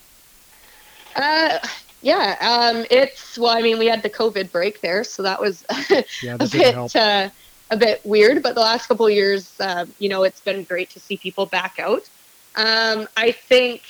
Uh, 1.15 1.59
yeah, 2.01 2.35
um, 2.41 2.85
it's 2.89 3.37
well. 3.37 3.55
I 3.55 3.61
mean, 3.61 3.77
we 3.77 3.87
had 3.87 4.03
the 4.03 4.09
COVID 4.09 4.51
break 4.51 4.81
there, 4.81 5.03
so 5.03 5.23
that 5.23 5.39
was 5.39 5.65
yeah, 6.21 6.37
that 6.37 6.53
a 6.53 6.57
bit 6.57 6.95
uh, 6.95 7.29
a 7.69 7.77
bit 7.77 8.01
weird. 8.03 8.41
But 8.41 8.55
the 8.55 8.61
last 8.61 8.87
couple 8.87 9.09
years, 9.09 9.59
uh, 9.59 9.85
you 9.99 10.09
know, 10.09 10.23
it's 10.23 10.41
been 10.41 10.63
great 10.63 10.89
to 10.91 10.99
see 10.99 11.17
people 11.17 11.45
back 11.45 11.79
out. 11.79 12.09
Um, 12.55 13.07
I 13.15 13.31
think 13.31 13.83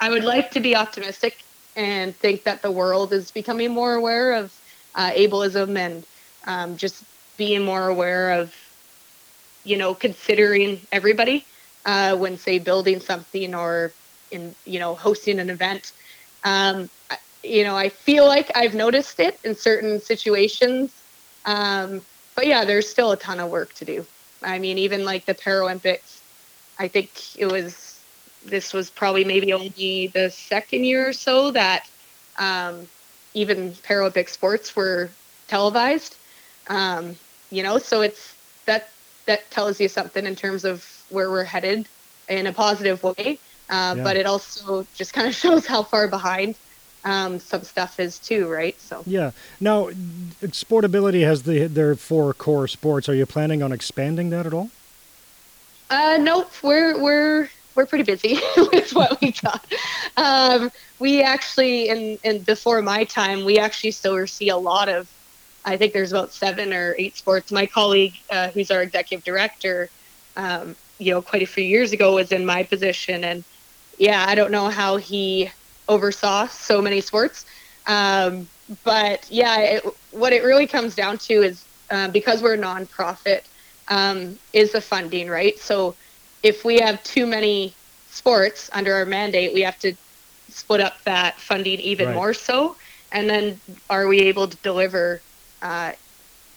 I 0.00 0.10
would 0.10 0.24
like 0.24 0.50
to 0.52 0.60
be 0.60 0.76
optimistic 0.76 1.38
and 1.76 2.14
think 2.14 2.44
that 2.44 2.62
the 2.62 2.70
world 2.70 3.12
is 3.12 3.30
becoming 3.30 3.70
more 3.70 3.94
aware 3.94 4.32
of 4.32 4.52
uh, 4.94 5.10
ableism 5.10 5.76
and 5.76 6.04
um, 6.46 6.76
just 6.76 7.04
being 7.36 7.64
more 7.64 7.88
aware 7.88 8.32
of, 8.32 8.54
you 9.64 9.76
know, 9.76 9.94
considering 9.94 10.80
everybody 10.92 11.44
uh, 11.86 12.16
when 12.16 12.36
say 12.36 12.58
building 12.58 13.00
something 13.00 13.54
or 13.54 13.92
in 14.30 14.54
you 14.64 14.78
know 14.78 14.94
hosting 14.94 15.38
an 15.38 15.50
event. 15.50 15.92
Um, 16.44 16.90
you 17.44 17.64
know, 17.64 17.76
I 17.76 17.88
feel 17.90 18.26
like 18.26 18.50
I've 18.54 18.74
noticed 18.74 19.20
it 19.20 19.38
in 19.44 19.54
certain 19.54 20.00
situations. 20.00 20.92
Um, 21.44 22.02
but 22.36 22.46
yeah, 22.46 22.64
there's 22.64 22.88
still 22.88 23.12
a 23.12 23.16
ton 23.16 23.40
of 23.40 23.50
work 23.50 23.74
to 23.74 23.84
do. 23.84 24.06
I 24.42 24.58
mean, 24.58 24.78
even 24.78 25.04
like 25.04 25.26
the 25.26 25.34
Paralympics, 25.34 26.20
I 26.78 26.88
think 26.88 27.10
it 27.38 27.46
was, 27.46 28.00
this 28.44 28.72
was 28.72 28.90
probably 28.90 29.24
maybe 29.24 29.52
only 29.52 30.08
the 30.14 30.30
second 30.30 30.84
year 30.84 31.08
or 31.08 31.12
so 31.12 31.50
that 31.52 31.88
um, 32.38 32.88
even 33.34 33.72
Paralympic 33.72 34.28
sports 34.28 34.74
were 34.76 35.10
televised. 35.48 36.16
Um, 36.68 37.16
you 37.50 37.62
know, 37.62 37.78
so 37.78 38.00
it's 38.02 38.34
that 38.66 38.88
that 39.26 39.50
tells 39.50 39.80
you 39.80 39.88
something 39.88 40.26
in 40.26 40.36
terms 40.36 40.64
of 40.64 40.84
where 41.10 41.30
we're 41.30 41.44
headed 41.44 41.88
in 42.28 42.46
a 42.46 42.52
positive 42.52 43.02
way. 43.02 43.38
uh, 43.68 43.94
Yeah. 43.96 44.02
but 44.04 44.16
it 44.16 44.26
also 44.26 44.86
just 44.94 45.12
kind 45.12 45.28
of 45.28 45.34
shows 45.44 45.66
how 45.66 45.82
far 45.82 46.08
behind 46.08 46.56
um, 47.04 47.38
some 47.38 47.62
stuff 47.62 48.00
is 48.00 48.18
too, 48.18 48.48
right? 48.48 48.78
So 48.80 49.02
Yeah. 49.06 49.32
Now, 49.60 49.90
Sportability 50.42 51.22
has 51.24 51.42
the 51.42 51.66
their 51.66 51.94
four 51.94 52.32
core 52.34 52.66
sports. 52.66 53.08
Are 53.08 53.14
you 53.14 53.26
planning 53.26 53.62
on 53.62 53.72
expanding 53.72 54.30
that 54.30 54.46
at 54.46 54.54
all? 54.54 54.70
Uh, 55.90 56.18
nope, 56.20 56.50
we're 56.62 56.98
we're 57.00 57.48
we're 57.74 57.86
pretty 57.86 58.04
busy 58.04 58.38
with 58.56 58.94
what 58.94 59.20
we 59.20 59.32
got. 59.32 59.64
Um, 60.16 60.70
we 60.98 61.22
actually, 61.22 61.88
in 61.88 62.18
in 62.24 62.42
before 62.42 62.80
my 62.82 63.04
time, 63.04 63.44
we 63.44 63.58
actually 63.58 63.90
still 63.90 64.12
oversee 64.12 64.48
a 64.48 64.56
lot 64.56 64.88
of. 64.88 65.10
I 65.66 65.76
think 65.76 65.94
there's 65.94 66.12
about 66.12 66.32
seven 66.32 66.74
or 66.74 66.94
eight 66.98 67.16
sports. 67.16 67.50
My 67.50 67.66
colleague, 67.66 68.14
uh, 68.30 68.48
who's 68.48 68.70
our 68.70 68.82
executive 68.82 69.24
director, 69.24 69.88
um, 70.36 70.76
you 70.98 71.10
know, 71.10 71.22
quite 71.22 71.42
a 71.42 71.46
few 71.46 71.64
years 71.64 71.92
ago, 71.92 72.14
was 72.14 72.32
in 72.32 72.44
my 72.44 72.62
position, 72.62 73.24
and 73.24 73.44
yeah, 73.98 74.24
I 74.26 74.34
don't 74.34 74.50
know 74.50 74.68
how 74.68 74.96
he 74.96 75.50
oversaw 75.88 76.46
so 76.48 76.80
many 76.80 77.00
sports, 77.00 77.44
um, 77.86 78.48
but 78.84 79.26
yeah, 79.30 79.58
it, 79.60 79.84
what 80.10 80.32
it 80.32 80.42
really 80.44 80.66
comes 80.66 80.94
down 80.94 81.18
to 81.18 81.42
is 81.42 81.66
uh, 81.90 82.08
because 82.08 82.42
we're 82.42 82.54
a 82.54 82.58
nonprofit 82.58 83.40
um, 83.88 84.38
is 84.52 84.72
the 84.72 84.80
funding, 84.80 85.28
right? 85.28 85.58
So 85.58 85.96
if 86.42 86.64
we 86.64 86.78
have 86.80 87.02
too 87.02 87.26
many 87.26 87.78
sports 88.06 88.70
under 88.72 88.94
our 88.94 89.06
mandate, 89.06 89.54
we 89.54 89.62
have 89.62 89.78
to 89.80 89.96
split 90.48 90.80
up 90.80 90.94
that 91.06 91.40
funding 91.40 91.80
even 91.80 92.06
Right. 92.06 92.14
more 92.16 92.34
so. 92.34 92.76
And 93.12 93.28
then 93.28 93.62
are 93.90 94.06
we 94.08 94.20
able 94.22 94.48
to 94.48 94.58
deliver 94.62 95.24
uh, 95.62 95.92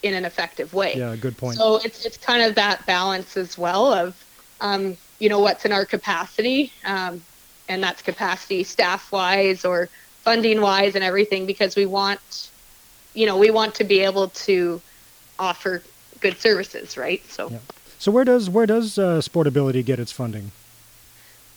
in 0.04 0.14
an 0.14 0.26
effective 0.26 0.74
way? 0.74 0.96
Yeah, 0.98 1.16
good 1.16 1.38
point. 1.38 1.58
So 1.58 1.78
it's, 1.84 2.06
it's 2.06 2.18
kind 2.18 2.44
of 2.44 2.56
that 2.56 2.86
balance 2.88 3.38
as 3.38 3.58
well 3.58 3.94
of, 3.94 4.16
um, 4.62 4.98
you 5.20 5.30
know, 5.30 5.40
what's 5.40 5.66
in 5.66 5.74
our 5.74 5.86
capacity. 5.86 6.74
Um, 6.86 7.27
and 7.68 7.84
that's 7.84 8.02
capacity 8.02 8.64
staff 8.64 9.12
wise 9.12 9.66
or 9.66 9.90
funding 10.22 10.62
wise 10.62 10.96
and 10.96 11.04
everything 11.04 11.46
because 11.46 11.76
we 11.76 11.86
want, 11.86 12.50
you 13.14 13.26
know, 13.26 13.38
we 13.38 13.50
want 13.50 13.76
to 13.76 13.84
be 13.84 14.00
able 14.00 14.30
to 14.30 14.82
offer 15.40 15.82
good 16.20 16.40
services, 16.40 16.98
right? 16.98 17.24
So. 17.30 17.50
Yeah. 17.50 17.60
So 18.00 18.12
where 18.12 18.26
does 18.26 18.50
where 18.50 18.66
does 18.68 19.00
uh, 19.00 19.22
Sportability 19.22 19.84
get 19.84 20.00
its 20.00 20.12
funding? 20.12 20.52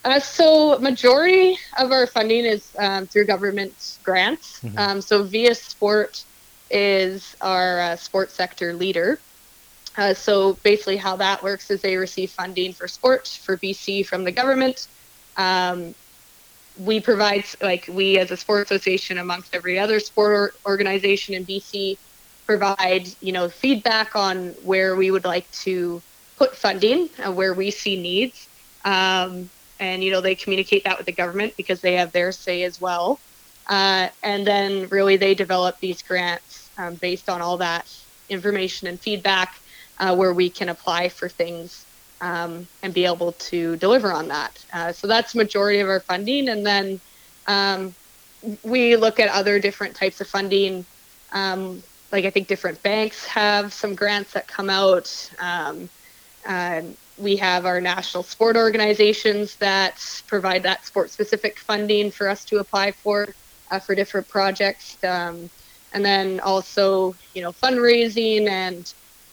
Uh, 0.04 0.18
so 0.18 0.78
majority 0.78 1.58
of 1.78 1.92
our 1.92 2.06
funding 2.06 2.46
is 2.46 2.72
um, 2.78 3.06
through 3.06 3.26
government 3.26 3.98
grants. 4.02 4.60
Mhm. 4.62 4.78
Um, 4.78 5.00
so 5.02 5.24
viaSport 5.24 6.24
is 6.70 7.36
our 7.40 7.80
uh, 7.80 7.96
sports 7.96 8.32
sector 8.32 8.72
leader. 8.72 9.18
Uh, 9.96 10.14
so 10.14 10.54
basically, 10.62 10.96
how 10.96 11.16
that 11.16 11.42
works 11.42 11.70
is 11.70 11.82
they 11.82 11.96
receive 11.96 12.30
funding 12.30 12.72
for 12.72 12.88
sport 12.88 13.28
for 13.28 13.56
BC 13.58 14.06
from 14.06 14.24
the 14.24 14.32
government. 14.32 14.86
Um, 15.36 15.94
we 16.80 17.00
provide, 17.00 17.44
like 17.62 17.86
we 17.88 18.18
as 18.18 18.30
a 18.30 18.36
sports 18.36 18.70
association, 18.70 19.18
amongst 19.18 19.54
every 19.54 19.78
other 19.78 20.00
sport 20.00 20.54
organization 20.66 21.34
in 21.34 21.44
BC, 21.44 21.98
provide 22.46 23.08
you 23.20 23.32
know 23.32 23.48
feedback 23.48 24.16
on 24.16 24.50
where 24.62 24.96
we 24.96 25.10
would 25.10 25.24
like 25.24 25.50
to 25.52 26.02
put 26.38 26.56
funding, 26.56 27.10
uh, 27.24 27.32
where 27.32 27.54
we 27.54 27.70
see 27.70 28.00
needs. 28.00 28.48
Um, 28.84 29.50
and 29.78 30.02
you 30.02 30.10
know 30.10 30.20
they 30.22 30.34
communicate 30.34 30.84
that 30.84 30.98
with 30.98 31.06
the 31.06 31.12
government 31.12 31.54
because 31.56 31.80
they 31.82 31.94
have 31.96 32.12
their 32.12 32.32
say 32.32 32.62
as 32.64 32.80
well. 32.80 33.22
Uh, 33.68 34.08
and 34.22 34.46
then 34.46 34.88
really 34.88 35.16
they 35.16 35.34
develop 35.34 35.76
these 35.80 36.02
grants 36.02 36.70
um, 36.78 36.96
based 36.96 37.28
on 37.28 37.42
all 37.42 37.58
that 37.58 37.86
information 38.28 38.88
and 38.88 39.00
feedback, 39.00 39.54
uh, 39.98 40.16
where 40.16 40.32
we 40.32 40.50
can 40.50 40.68
apply 40.70 41.08
for 41.10 41.28
things 41.28 41.86
um, 42.20 42.66
and 42.82 42.92
be 42.92 43.04
able 43.04 43.32
to 43.32 43.76
deliver 43.76 44.12
on 44.12 44.28
that. 44.28 44.64
Uh, 44.72 44.92
so 44.92 45.06
that's 45.06 45.34
majority 45.34 45.80
of 45.80 45.88
our 45.88 46.00
funding, 46.00 46.48
and 46.48 46.64
then 46.64 47.00
um, 47.46 47.94
we 48.62 48.96
look 48.96 49.20
at 49.20 49.28
other 49.28 49.58
different 49.58 49.94
types 49.94 50.20
of 50.20 50.26
funding. 50.26 50.84
Um, 51.32 51.82
like 52.12 52.24
I 52.24 52.30
think 52.30 52.48
different 52.48 52.82
banks 52.82 53.24
have 53.26 53.72
some 53.72 53.94
grants 53.94 54.32
that 54.32 54.48
come 54.48 54.68
out. 54.68 55.30
Um, 55.38 55.88
we 57.20 57.36
have 57.36 57.66
our 57.66 57.80
national 57.80 58.22
sport 58.22 58.56
organizations 58.56 59.56
that 59.56 60.22
provide 60.26 60.62
that 60.62 60.86
sport 60.86 61.10
specific 61.10 61.58
funding 61.58 62.10
for 62.10 62.28
us 62.28 62.44
to 62.46 62.58
apply 62.58 62.92
for 62.92 63.28
uh, 63.70 63.78
for 63.78 63.94
different 63.94 64.28
projects. 64.28 64.96
Um, 65.04 65.50
and 65.92 66.04
then 66.04 66.40
also, 66.40 67.14
you 67.34 67.42
know, 67.42 67.52
fundraising 67.52 68.48
and 68.48 68.92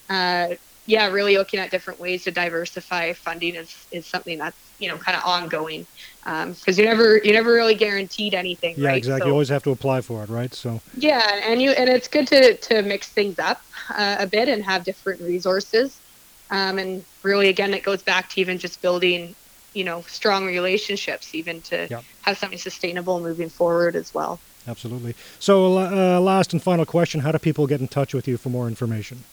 uh, 0.09 0.55
yeah, 0.87 1.07
really 1.07 1.37
looking 1.37 1.59
at 1.59 1.69
different 1.69 1.99
ways 1.99 2.23
to 2.23 2.31
diversify 2.31 3.13
funding 3.13 3.55
is, 3.55 3.71
is 3.91 4.09
something 4.09 4.39
that's 4.39 4.73
you 4.79 4.89
know 4.89 4.97
kind 4.97 5.17
of 5.17 5.23
ongoing 5.25 5.85
because 6.25 6.79
you 6.79 6.85
never 6.85 7.21
you 7.23 7.33
never 7.33 7.51
really 7.53 7.75
guaranteed 7.75 8.33
anything. 8.33 8.75
Yeah, 8.77 8.87
right? 8.87 8.97
exactly. 8.97 9.21
So- 9.21 9.27
You 9.27 9.33
always 9.33 9.49
have 9.49 9.63
to 9.63 9.71
apply 9.71 10.01
for 10.01 10.23
it, 10.23 10.29
right? 10.29 10.53
So 10.53 10.81
yeah, 10.95 11.41
and 11.43 11.61
you 11.61 11.71
and 11.71 11.89
it's 11.89 12.07
good 12.07 12.25
to 12.27 12.57
to 12.57 12.81
mix 12.81 13.09
things 13.09 13.35
up 13.37 13.59
uh, 13.89 14.15
a 14.19 14.27
bit 14.27 14.47
and 14.49 14.63
have 14.63 14.83
different 14.83 15.21
resources. 15.21 16.01
Um, 16.49 16.79
and 16.79 17.05
really, 17.23 17.49
again, 17.49 17.73
it 17.73 17.83
goes 17.83 18.03
back 18.03 18.29
to 18.29 18.39
even 18.41 18.57
just 18.57 18.81
building, 18.81 19.35
you 19.73 19.83
know, 19.83 20.03
strong 20.07 20.45
relationships, 20.45 21.35
even 21.35 21.61
to 21.63 21.87
Yep. 21.91 22.03
have 22.21 22.37
something 22.37 22.57
sustainable 22.57 23.21
moving 23.21 23.49
forward 23.49 23.97
as 23.97 24.11
well. 24.13 24.41
absolutely. 24.65 25.15
So 25.39 25.77
uh, 25.77 26.19
last 26.21 26.53
and 26.53 26.63
final 26.63 26.85
question: 26.85 27.21
How 27.21 27.33
do 27.33 27.39
people 27.39 27.67
get 27.67 27.81
in 27.81 27.89
touch 27.89 28.13
with 28.13 28.27
you 28.27 28.37
for 28.37 28.49
more 28.49 28.67
information? 28.69 29.25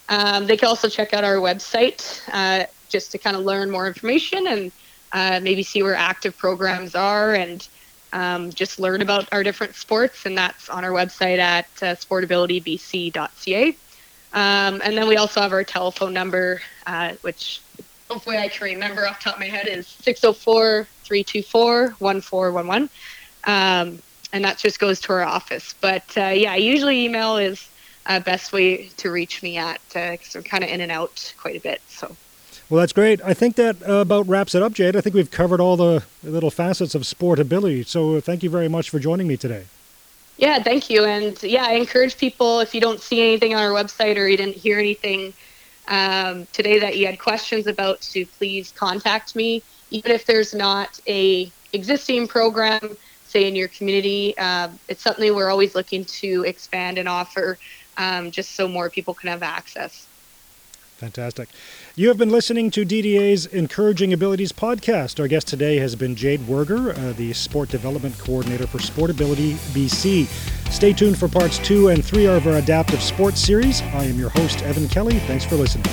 Um, 0.09 0.47
they 0.47 0.57
can 0.57 0.69
also 0.69 0.89
check 0.89 1.13
out 1.13 1.25
our 1.25 1.37
website 1.37 2.21
uh, 2.33 2.67
just 2.89 3.11
to 3.13 3.19
kind 3.19 3.35
of 3.37 3.43
learn 3.43 3.71
more 3.71 3.89
information 3.89 4.47
and 4.47 4.73
uh, 5.13 5.41
maybe 5.43 5.63
see 5.65 5.83
where 5.83 5.97
active 5.97 6.37
programs 6.37 6.95
are 6.95 7.35
and 7.35 7.67
um, 8.13 8.53
just 8.53 8.79
learn 8.79 9.03
about 9.03 9.27
our 9.33 9.43
different 9.43 9.75
sports. 9.75 10.25
And 10.25 10.39
that's 10.39 10.69
on 10.69 10.85
our 10.85 10.93
website 10.93 11.39
at 11.39 11.67
uh, 11.83 11.97
sportabilitybc.ca. 11.97 13.77
Um, 14.37 14.83
and 14.85 14.97
then 14.97 15.09
we 15.09 15.17
also 15.17 15.41
have 15.41 15.53
our 15.53 15.65
telephone 15.65 16.13
number, 16.13 16.61
uh, 16.87 17.15
which 17.23 17.63
hopefully 18.11 18.37
I 18.37 18.49
can 18.49 18.65
remember 18.67 19.09
off 19.09 19.19
the 19.19 19.25
top 19.25 19.35
of 19.35 19.41
my 19.41 19.47
head 19.47 19.67
is 19.67 19.87
604 19.87 20.87
324 21.05 21.95
1411. 21.99 22.91
Um, 23.45 24.03
and 24.35 24.45
that 24.45 24.59
just 24.59 24.79
goes 24.79 25.01
to 25.01 25.15
our 25.15 25.23
office. 25.23 25.75
But 25.81 26.05
uh, 26.19 26.27
yeah, 26.27 26.55
usually 26.55 27.07
email 27.07 27.39
is 27.39 27.71
uh, 28.05 28.21
best 28.21 28.53
way 28.53 28.89
to 28.99 29.11
reach 29.11 29.43
me 29.43 29.57
at 29.57 29.81
because 29.89 30.37
I'm 30.37 30.43
kind 30.43 30.63
of 30.63 30.69
in 30.69 30.83
and 30.83 30.93
out 30.93 31.33
quite 31.39 31.57
a 31.57 31.61
bit. 31.61 31.81
So 31.89 32.15
Well, 32.69 32.81
that's 32.81 32.93
great. 32.93 33.23
I 33.25 33.33
think 33.33 33.57
that 33.57 33.77
uh, 33.89 33.95
about 33.95 34.29
wraps 34.29 34.55
it 34.55 34.63
up, 34.63 34.75
Jade. 34.75 34.97
I 34.97 35.01
think 35.01 35.15
we've 35.15 35.31
covered 35.31 35.63
all 35.63 35.79
the 35.79 36.05
little 36.23 36.51
facets 36.51 36.95
of 36.95 37.03
sportability. 37.03 37.87
So 37.87 38.17
uh, 38.17 38.21
thank 38.21 38.43
you 38.43 38.51
very 38.51 38.69
much 38.69 38.91
for 38.91 38.99
joining 38.99 39.27
me 39.27 39.39
today. 39.39 39.65
Yeah, 40.37 40.63
thank 40.63 40.91
you. 40.91 41.05
And 41.05 41.41
yeah, 41.43 41.65
I 41.65 41.73
encourage 41.73 42.19
people 42.19 42.61
if 42.61 42.75
you 42.75 42.81
don't 42.81 43.01
see 43.01 43.21
anything 43.23 43.55
on 43.55 43.63
our 43.63 43.71
website 43.71 44.17
or 44.17 44.29
you 44.29 44.37
didn't 44.37 44.57
hear 44.57 44.79
anything 44.79 45.35
um, 45.89 46.47
today 46.53 46.79
that 46.81 46.97
you 46.99 47.07
had 47.07 47.19
questions 47.19 47.67
about, 47.67 48.01
to 48.13 48.27
please 48.27 48.73
contact 48.73 49.35
me. 49.35 49.65
Even 49.91 50.11
if 50.13 50.27
there's 50.27 50.53
not 50.53 50.99
a 51.09 51.55
existing 51.73 52.29
program, 52.29 52.97
say 53.23 53.49
in 53.49 53.57
your 53.57 53.69
community, 53.69 54.37
um, 54.39 54.79
it's 54.89 55.03
something 55.03 55.35
we're 55.35 55.51
always 55.51 55.75
looking 55.75 56.05
to 56.21 56.45
expand 56.47 56.99
and 56.99 57.09
offer, 57.09 57.59
um, 57.97 58.31
just 58.31 58.55
so 58.57 58.69
more 58.69 58.91
people 58.91 59.15
can 59.15 59.29
have 59.31 59.43
access. 59.43 60.09
Fantastic. 60.97 61.51
You 61.95 62.09
have 62.09 62.17
been 62.17 62.31
listening 62.31 62.71
to 62.71 62.87
DDA's 62.87 63.45
Encouraging 63.45 64.15
Abilities 64.15 64.51
podcast. 64.51 65.21
Our 65.21 65.29
guest 65.29 65.47
today 65.47 65.77
has 65.77 65.95
been 65.95 66.17
Jade 66.17 66.41
Werger, 66.41 66.97
uh, 66.97 67.13
the 67.13 67.35
Sport 67.35 67.69
Development 67.69 68.17
Coordinator 68.19 68.67
for 68.67 68.79
Sportability 68.79 69.53
BC. 69.75 70.27
Stay 70.73 70.95
tuned 70.95 71.19
for 71.19 71.29
parts 71.29 71.59
two 71.59 71.89
and 71.89 72.03
three 72.03 72.27
of 72.27 72.47
our 72.47 72.55
adaptive 72.55 73.03
sports 73.03 73.41
series. 73.41 73.83
I 73.83 74.05
am 74.05 74.19
your 74.19 74.31
host, 74.31 74.63
Evan 74.63 74.89
Kelly. 74.89 75.19
Thanks 75.21 75.45
for 75.45 75.57
listening. 75.57 75.85